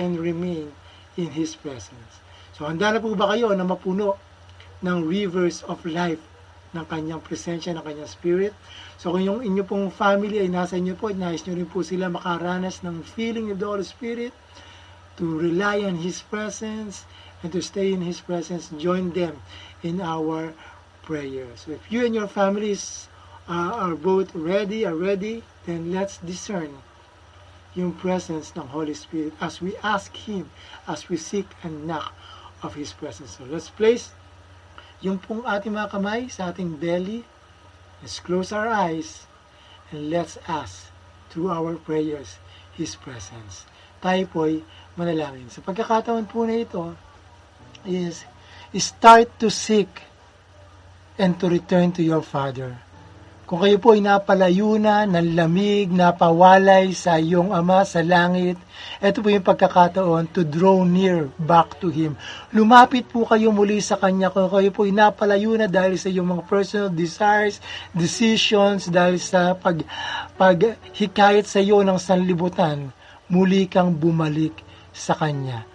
and 0.00 0.16
remain 0.16 0.72
in 1.20 1.28
His 1.32 1.52
presence. 1.54 2.20
So, 2.56 2.64
handa 2.64 2.94
na 2.94 3.02
po 3.02 3.12
ba 3.12 3.34
kayo 3.34 3.52
na 3.52 3.66
mapuno 3.66 4.16
ng 4.84 5.04
rivers 5.04 5.64
of 5.64 5.80
life 5.84 6.20
ng 6.74 6.84
kanyang 6.90 7.22
presensya, 7.22 7.72
ng 7.72 7.84
kanyang 7.86 8.10
spirit. 8.10 8.54
So 8.98 9.14
kung 9.14 9.22
yung 9.22 9.40
inyo 9.46 9.62
pong 9.62 9.94
family 9.94 10.42
ay 10.42 10.50
nasa 10.50 10.74
inyo 10.74 10.98
po, 10.98 11.14
nais 11.14 11.46
nyo 11.46 11.54
rin 11.54 11.70
po 11.70 11.86
sila 11.86 12.10
makaranas 12.10 12.82
ng 12.82 13.06
feeling 13.14 13.54
of 13.54 13.62
the 13.62 13.66
Holy 13.66 13.86
Spirit, 13.86 14.34
to 15.14 15.38
rely 15.38 15.86
on 15.86 16.02
His 16.02 16.18
presence, 16.26 17.06
and 17.44 17.52
to 17.52 17.60
stay 17.60 17.92
in 17.92 18.00
His 18.00 18.24
presence, 18.24 18.72
join 18.80 19.12
them 19.12 19.36
in 19.84 20.00
our 20.00 20.56
prayers. 21.04 21.68
So 21.68 21.76
if 21.76 21.92
you 21.92 22.08
and 22.08 22.16
your 22.16 22.26
families 22.26 23.12
uh, 23.46 23.76
are 23.84 23.94
both 23.94 24.34
ready, 24.34 24.88
are 24.88 24.96
ready, 24.96 25.44
then 25.68 25.92
let's 25.92 26.16
discern 26.24 26.72
yung 27.76 27.92
presence 27.92 28.56
ng 28.56 28.64
Holy 28.72 28.96
Spirit 28.96 29.36
as 29.44 29.60
we 29.60 29.76
ask 29.84 30.16
Him, 30.16 30.48
as 30.88 31.12
we 31.12 31.20
seek 31.20 31.44
and 31.60 31.84
knock 31.84 32.16
of 32.64 32.80
His 32.80 32.96
presence. 32.96 33.36
So 33.36 33.44
let's 33.44 33.68
place 33.68 34.16
yung 35.04 35.20
pong 35.20 35.44
ating 35.44 35.76
mga 35.76 35.92
kamay 35.92 36.32
sa 36.32 36.48
ating 36.48 36.80
belly. 36.80 37.28
Let's 38.00 38.24
close 38.24 38.56
our 38.56 38.72
eyes 38.72 39.28
and 39.92 40.08
let's 40.08 40.40
ask 40.48 40.88
through 41.28 41.52
our 41.52 41.76
prayers 41.76 42.40
His 42.72 42.96
presence. 42.96 43.68
Tayo 44.00 44.24
po'y 44.32 44.64
manalangin. 44.96 45.52
Sa 45.52 45.60
pagkakataon 45.60 46.24
po 46.24 46.48
na 46.48 46.64
ito 46.64 46.96
is 47.86 48.24
start 48.74 49.30
to 49.38 49.48
seek 49.48 49.88
and 51.18 51.38
to 51.38 51.46
return 51.46 51.94
to 51.94 52.02
your 52.02 52.22
Father. 52.22 52.74
Kung 53.44 53.60
kayo 53.60 53.76
po 53.76 53.92
ay 53.92 54.00
napalayo 54.00 54.80
na, 54.80 55.04
ng 55.04 55.36
lamig, 55.36 55.92
napawalay 55.92 56.96
sa 56.96 57.20
iyong 57.20 57.52
Ama 57.52 57.84
sa 57.84 58.00
langit, 58.00 58.56
ito 59.04 59.20
po 59.20 59.28
yung 59.28 59.44
pagkakataon 59.44 60.32
to 60.32 60.48
draw 60.48 60.80
near 60.80 61.28
back 61.36 61.76
to 61.76 61.92
Him. 61.92 62.16
Lumapit 62.56 63.04
po 63.04 63.28
kayo 63.28 63.52
muli 63.52 63.84
sa 63.84 64.00
Kanya 64.00 64.32
kung 64.32 64.48
kayo 64.48 64.72
po 64.72 64.88
ay 64.88 64.96
napalayo 64.96 65.60
na 65.60 65.68
dahil 65.68 66.00
sa 66.00 66.08
iyong 66.08 66.24
mga 66.24 66.42
personal 66.48 66.88
desires, 66.88 67.60
decisions, 67.92 68.88
dahil 68.88 69.20
sa 69.20 69.52
pag, 69.52 69.84
paghikayat 70.40 71.44
sa 71.44 71.60
iyo 71.60 71.84
ng 71.84 72.00
sanlibutan, 72.00 72.96
muli 73.28 73.68
kang 73.68 73.92
bumalik 73.92 74.56
sa 74.88 75.12
Kanya. 75.12 75.73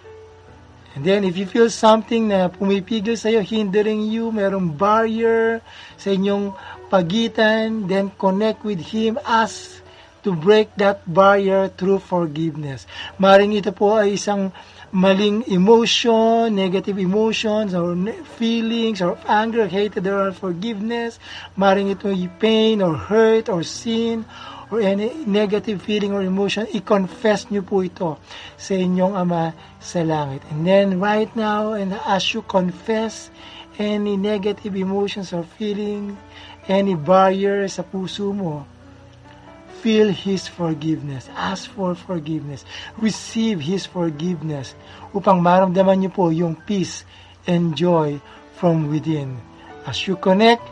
And 0.94 1.06
then, 1.06 1.22
if 1.22 1.38
you 1.38 1.46
feel 1.46 1.70
something 1.70 2.34
na 2.34 2.50
pumipigil 2.50 3.14
sa 3.14 3.30
iyo, 3.30 3.46
hindering 3.46 4.10
you, 4.10 4.34
merong 4.34 4.74
barrier 4.74 5.62
sa 5.94 6.10
inyong 6.10 6.50
pagitan, 6.90 7.86
then 7.86 8.10
connect 8.18 8.66
with 8.66 8.82
Him, 8.90 9.14
ask 9.22 9.78
to 10.26 10.34
break 10.34 10.74
that 10.76 11.00
barrier 11.06 11.70
through 11.72 12.02
forgiveness. 12.02 12.84
Maring 13.16 13.56
ito 13.56 13.72
po 13.72 13.96
ay 13.96 14.18
isang 14.20 14.52
maling 14.90 15.46
emotion, 15.48 16.52
negative 16.52 16.98
emotions, 16.98 17.72
or 17.72 17.94
feelings, 18.36 19.00
or 19.00 19.16
anger, 19.30 19.70
hatred, 19.70 20.04
or 20.10 20.28
unforgiveness. 20.28 21.22
Maring 21.56 21.94
ito 21.94 22.10
ay 22.10 22.28
pain, 22.42 22.82
or 22.82 22.98
hurt, 22.98 23.48
or 23.48 23.62
sin, 23.62 24.26
or 24.70 24.80
any 24.80 25.10
negative 25.26 25.82
feeling 25.82 26.14
or 26.14 26.22
emotion, 26.22 26.66
i-confess 26.70 27.50
nyo 27.50 27.60
po 27.66 27.82
ito 27.82 28.16
sa 28.54 28.72
inyong 28.78 29.18
Ama 29.18 29.50
sa 29.82 30.00
langit. 30.06 30.46
And 30.54 30.62
then 30.62 31.02
right 31.02 31.30
now, 31.34 31.74
and 31.74 31.94
as 32.06 32.22
you 32.30 32.46
confess 32.46 33.28
any 33.76 34.14
negative 34.14 34.78
emotions 34.78 35.34
or 35.34 35.42
feeling, 35.58 36.14
any 36.70 36.94
barrier 36.94 37.66
sa 37.66 37.82
puso 37.82 38.30
mo, 38.30 38.62
feel 39.80 40.12
His 40.12 40.46
forgiveness. 40.46 41.26
Ask 41.34 41.72
for 41.72 41.96
forgiveness. 41.96 42.68
Receive 43.00 43.58
His 43.58 43.88
forgiveness 43.88 44.76
upang 45.16 45.40
maramdaman 45.40 46.04
niyo 46.04 46.10
po 46.14 46.24
yung 46.30 46.54
peace 46.68 47.02
and 47.48 47.72
joy 47.74 48.20
from 48.60 48.92
within. 48.92 49.40
As 49.88 50.04
you 50.04 50.20
connect 50.20 50.62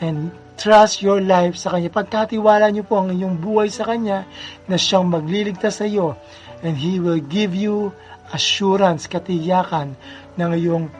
and 0.00 0.32
trust 0.58 1.00
your 1.00 1.22
life 1.22 1.54
sa 1.54 1.72
Kanya, 1.72 1.88
pagkatiwala 1.88 2.68
niyo 2.74 2.82
po 2.82 2.98
ang 2.98 3.14
inyong 3.14 3.38
buhay 3.38 3.70
sa 3.70 3.86
Kanya 3.86 4.26
na 4.66 4.74
siyang 4.74 5.06
magliligtas 5.06 5.78
sa 5.78 5.86
iyo 5.86 6.18
and 6.66 6.74
He 6.74 6.98
will 6.98 7.22
give 7.22 7.54
you 7.54 7.94
assurance, 8.34 9.06
katiyakan 9.06 9.94
ng 10.34 10.50
iyong 10.58 10.90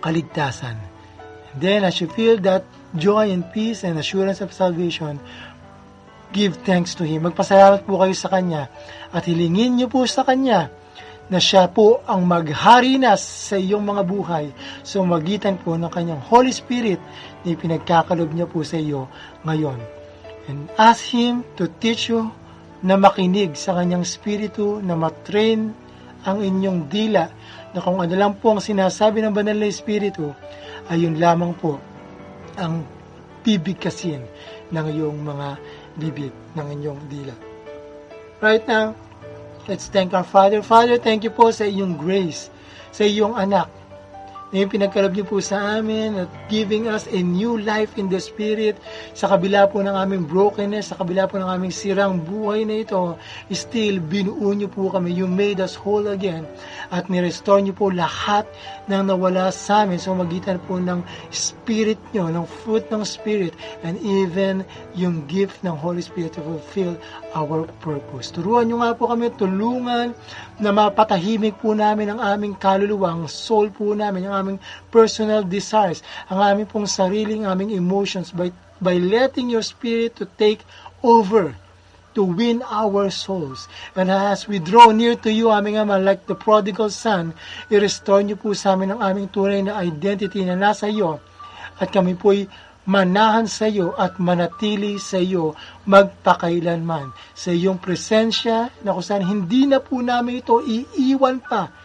kaligtasan. 0.00 0.78
And 1.52 1.58
then 1.58 1.84
as 1.84 2.00
you 2.00 2.08
feel 2.08 2.40
that 2.46 2.64
joy 2.96 3.34
and 3.34 3.44
peace 3.50 3.84
and 3.84 3.98
assurance 3.98 4.40
of 4.40 4.54
salvation, 4.54 5.18
give 6.32 6.62
thanks 6.64 6.96
to 6.96 7.04
Him. 7.04 7.28
Magpasalamat 7.28 7.84
po 7.84 8.00
kayo 8.00 8.14
sa 8.16 8.32
Kanya 8.32 8.70
at 9.12 9.26
hilingin 9.26 9.76
niyo 9.76 9.90
po 9.90 10.06
sa 10.08 10.24
Kanya 10.24 10.72
na 11.30 11.38
siya 11.38 11.70
po 11.70 12.02
ang 12.08 12.26
maghari 12.26 12.98
na 12.98 13.14
sa 13.14 13.54
iyong 13.54 13.82
mga 13.82 14.02
buhay 14.02 14.50
sa 14.82 15.00
magitan 15.04 15.56
po 15.60 15.78
ng 15.78 15.88
kanyang 15.88 16.20
Holy 16.20 16.50
Spirit 16.50 16.98
na 17.46 17.54
pinagkakalob 17.54 18.30
niya 18.34 18.46
po 18.50 18.62
sa 18.66 18.78
iyo 18.78 19.06
ngayon. 19.46 19.78
And 20.50 20.66
ask 20.74 21.14
Him 21.14 21.46
to 21.54 21.70
teach 21.78 22.10
you 22.10 22.30
na 22.82 22.98
makinig 22.98 23.54
sa 23.54 23.78
kanyang 23.78 24.02
spiritu, 24.02 24.82
na 24.82 24.98
matrain 24.98 25.70
ang 26.26 26.38
inyong 26.42 26.90
dila, 26.90 27.30
na 27.72 27.78
kung 27.78 28.02
ano 28.02 28.14
lang 28.14 28.34
po 28.42 28.54
ang 28.54 28.62
sinasabi 28.62 29.22
ng 29.22 29.32
banal 29.32 29.54
na 29.54 29.70
espiritu, 29.70 30.34
ayun 30.90 31.16
lamang 31.16 31.54
po 31.54 31.78
ang 32.58 32.82
bibigkasin 33.46 34.22
ng 34.74 34.86
iyong 34.98 35.18
mga 35.22 35.48
bibig, 35.98 36.34
ng 36.58 36.66
inyong 36.78 37.00
dila. 37.06 37.34
Right 38.42 38.66
now, 38.66 38.98
let's 39.68 39.86
thank 39.88 40.14
our 40.14 40.24
Father. 40.24 40.62
Father, 40.62 40.98
thank 40.98 41.24
you 41.24 41.30
po 41.30 41.50
sa 41.54 41.64
iyong 41.64 41.98
grace, 41.98 42.50
sa 42.90 43.06
iyong 43.06 43.38
anak, 43.38 43.70
na 44.52 44.60
yung 44.60 44.68
pinagkalab 44.68 45.16
niyo 45.16 45.24
po 45.24 45.40
sa 45.40 45.80
amin 45.80 46.28
at 46.28 46.30
giving 46.52 46.84
us 46.84 47.08
a 47.08 47.24
new 47.24 47.56
life 47.56 47.96
in 47.96 48.12
the 48.12 48.20
Spirit 48.20 48.76
sa 49.16 49.32
kabila 49.32 49.64
po 49.64 49.80
ng 49.80 49.96
aming 49.96 50.28
brokenness, 50.28 50.92
sa 50.92 51.00
kabila 51.00 51.24
po 51.24 51.40
ng 51.40 51.48
aming 51.48 51.72
sirang 51.72 52.20
buhay 52.20 52.68
na 52.68 52.84
ito, 52.84 53.16
still 53.48 53.96
binuo 53.96 54.52
niyo 54.52 54.68
po 54.68 54.92
kami. 54.92 55.16
You 55.16 55.24
made 55.24 55.56
us 55.56 55.72
whole 55.72 56.04
again 56.12 56.44
at 56.92 57.08
ni-restore 57.08 57.64
niyo 57.64 57.72
po 57.72 57.88
lahat 57.88 58.44
ng 58.92 59.08
nawala 59.08 59.48
sa 59.48 59.88
amin 59.88 59.96
sa 59.96 60.12
magitan 60.12 60.60
po 60.68 60.76
ng 60.76 61.00
Spirit 61.32 61.96
niyo, 62.12 62.28
ng 62.28 62.44
fruit 62.44 62.84
ng 62.92 63.08
Spirit 63.08 63.56
and 63.80 63.96
even 64.04 64.68
yung 64.92 65.24
gift 65.32 65.64
ng 65.64 65.72
Holy 65.72 66.04
Spirit 66.04 66.36
to 66.36 66.44
fulfill 66.44 66.92
our 67.32 67.64
purpose. 67.80 68.30
Turuan 68.32 68.68
niyo 68.68 68.80
nga 68.80 68.96
po 68.96 69.08
kami, 69.08 69.32
tulungan 69.34 70.12
na 70.60 70.70
mapatahimik 70.70 71.58
po 71.60 71.72
namin 71.72 72.12
ang 72.12 72.20
aming 72.20 72.54
kaluluwa, 72.56 73.16
ang 73.16 73.24
soul 73.28 73.72
po 73.72 73.92
namin, 73.96 74.28
ang 74.28 74.34
aming 74.36 74.58
personal 74.92 75.42
desires, 75.44 76.04
ang 76.28 76.40
aming 76.40 76.68
pong 76.68 76.88
sariling 76.88 77.48
aming 77.48 77.72
emotions 77.72 78.30
by, 78.30 78.52
by 78.78 78.96
letting 79.00 79.48
your 79.48 79.64
spirit 79.64 80.14
to 80.16 80.28
take 80.36 80.60
over 81.00 81.56
to 82.12 82.22
win 82.22 82.60
our 82.68 83.08
souls. 83.08 83.68
And 83.96 84.12
as 84.12 84.44
we 84.44 84.60
draw 84.60 84.92
near 84.92 85.16
to 85.24 85.32
you, 85.32 85.48
aming 85.48 85.80
Ama, 85.80 85.96
like 85.96 86.28
the 86.28 86.36
prodigal 86.36 86.92
son, 86.92 87.32
i-restore 87.72 88.20
niyo 88.20 88.36
po 88.36 88.52
sa 88.52 88.76
amin 88.76 88.92
ang 88.92 89.00
aming 89.00 89.32
tunay 89.32 89.64
na 89.64 89.80
identity 89.80 90.44
na 90.44 90.52
nasa 90.52 90.92
iyo 90.92 91.24
at 91.80 91.88
kami 91.88 92.14
po'y 92.14 92.46
manahan 92.88 93.46
sa 93.46 93.70
iyo 93.70 93.94
at 93.94 94.18
manatili 94.18 94.98
sa 94.98 95.20
iyo 95.20 95.54
magpakailanman. 95.86 97.14
Sa 97.32 97.54
iyong 97.54 97.78
presensya 97.78 98.70
na 98.82 98.94
kung 98.94 99.06
saan 99.06 99.24
hindi 99.26 99.70
na 99.70 99.78
po 99.78 100.02
namin 100.02 100.42
ito 100.42 100.58
iiwan 100.62 101.38
pa 101.42 101.82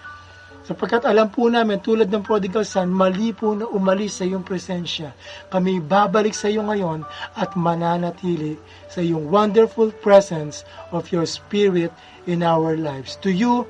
Sapagkat 0.67 1.07
alam 1.07 1.31
po 1.31 1.47
namin, 1.47 1.79
tulad 1.79 2.11
ng 2.11 2.27
prodigal 2.27 2.67
son, 2.67 2.91
mali 2.91 3.31
po 3.31 3.55
na 3.55 3.63
umalis 3.71 4.19
sa 4.19 4.27
iyong 4.27 4.43
presensya. 4.43 5.15
Kami 5.47 5.79
babalik 5.79 6.35
sa 6.35 6.51
iyo 6.51 6.59
ngayon 6.67 7.07
at 7.39 7.55
mananatili 7.55 8.59
sa 8.91 8.99
iyong 8.99 9.31
wonderful 9.31 9.95
presence 10.03 10.67
of 10.91 11.07
your 11.07 11.23
Spirit 11.23 11.95
in 12.27 12.43
our 12.43 12.75
lives. 12.75 13.15
To 13.23 13.31
you, 13.31 13.63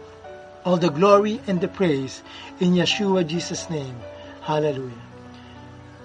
all 0.65 0.81
the 0.81 0.89
glory 0.89 1.37
and 1.45 1.61
the 1.61 1.69
praise. 1.69 2.25
In 2.57 2.73
Yeshua 2.73 3.21
Jesus' 3.29 3.69
name. 3.69 3.93
Hallelujah. 4.41 5.06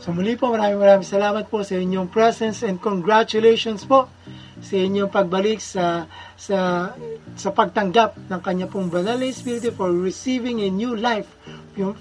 So 0.03 0.11
muli 0.11 0.35
po, 0.35 0.51
maraming 0.51 0.83
maraming 0.83 1.07
salamat 1.07 1.47
po 1.47 1.63
sa 1.63 1.79
inyong 1.79 2.11
presence 2.11 2.67
and 2.67 2.83
congratulations 2.83 3.87
po 3.87 4.11
sa 4.59 4.75
inyong 4.75 5.07
pagbalik 5.07 5.63
sa 5.63 6.11
sa 6.35 6.91
sa 7.39 7.49
pagtanggap 7.55 8.19
ng 8.27 8.41
kanya 8.43 8.67
pong 8.67 8.91
banal 8.91 9.15
na 9.15 9.31
Espiritu 9.31 9.71
for 9.71 9.95
receiving 9.95 10.59
a 10.67 10.75
new 10.75 10.99
life 10.99 11.31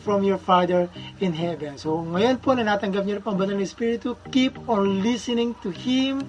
from 0.02 0.26
your 0.26 0.42
Father 0.42 0.90
in 1.22 1.30
heaven. 1.30 1.78
So 1.78 2.02
ngayon 2.02 2.42
po 2.42 2.58
na 2.58 2.74
natanggap 2.74 3.06
niyo 3.06 3.22
na 3.22 3.24
po 3.24 3.38
ang 3.38 3.40
banal 3.42 3.62
na 3.62 3.70
Espiritu, 3.70 4.18
keep 4.34 4.58
on 4.66 5.06
listening 5.06 5.54
to 5.62 5.70
Him. 5.70 6.26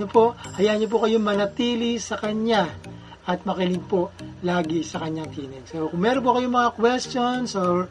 No 0.00 0.08
po, 0.08 0.32
hayaan 0.56 0.80
niyo 0.80 0.88
po 0.88 1.04
kayong 1.04 1.20
manatili 1.20 2.00
sa 2.00 2.16
Kanya 2.16 2.64
at 3.28 3.44
makinig 3.44 3.84
po 3.84 4.08
lagi 4.40 4.80
sa 4.80 5.04
kanyang 5.04 5.28
tinig. 5.32 5.64
So, 5.68 5.92
kung 5.92 6.00
meron 6.00 6.24
po 6.24 6.36
kayong 6.36 6.56
mga 6.56 6.72
questions 6.76 7.52
or, 7.56 7.88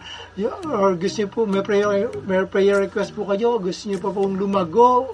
or 0.65 0.97
gusto 0.97 1.17
niyo 1.21 1.29
po, 1.29 1.45
may 1.45 1.61
prayer, 1.61 2.09
may 2.25 2.41
prayer 2.49 2.81
request 2.81 3.13
po 3.13 3.29
kayo, 3.29 3.61
gusto 3.61 3.89
niyo 3.89 3.99
po 4.01 4.09
pong 4.13 4.37
lumago, 4.37 5.13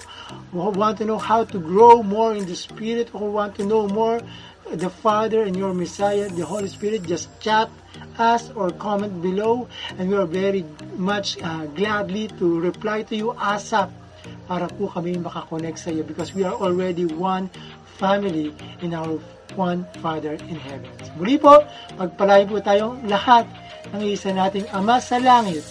want 0.55 0.95
to 0.99 1.05
know 1.05 1.19
how 1.19 1.43
to 1.43 1.59
grow 1.59 1.99
more 1.99 2.35
in 2.35 2.47
the 2.47 2.55
Spirit, 2.55 3.11
or 3.11 3.27
want 3.27 3.55
to 3.59 3.67
know 3.67 3.87
more 3.87 4.23
the 4.73 4.89
Father 4.89 5.43
and 5.45 5.53
your 5.53 5.73
Messiah, 5.73 6.25
the 6.31 6.45
Holy 6.45 6.67
Spirit, 6.67 7.05
just 7.05 7.29
chat 7.39 7.69
us 8.17 8.51
or 8.55 8.71
comment 8.71 9.21
below 9.21 9.67
and 9.99 10.09
we 10.09 10.15
are 10.15 10.25
very 10.25 10.65
much 10.95 11.39
uh, 11.41 11.65
gladly 11.75 12.27
to 12.39 12.59
reply 12.59 13.03
to 13.03 13.15
you 13.15 13.31
ASAP 13.39 13.91
para 14.45 14.69
po 14.69 14.85
kami 14.87 15.17
makakonect 15.17 15.81
sa 15.81 15.89
iyo 15.89 16.05
because 16.05 16.33
we 16.33 16.45
are 16.45 16.53
already 16.53 17.05
one 17.17 17.49
family 17.97 18.51
in 18.83 18.93
our 18.93 19.17
one 19.55 19.87
Father 20.03 20.35
in 20.51 20.59
heaven. 20.59 20.91
Muli 21.15 21.39
po, 21.39 21.63
magpalain 21.95 22.47
po 22.47 22.59
tayong 22.59 22.99
lahat 23.07 23.47
ng 23.95 24.03
isa 24.03 24.35
nating 24.35 24.67
Ama 24.75 24.99
sa 24.99 25.17
langit. 25.17 25.63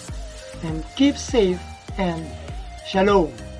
And 0.64 0.80
keep 0.96 1.20
safe 1.20 1.60
and 2.00 2.24
Shalom. 2.84 3.53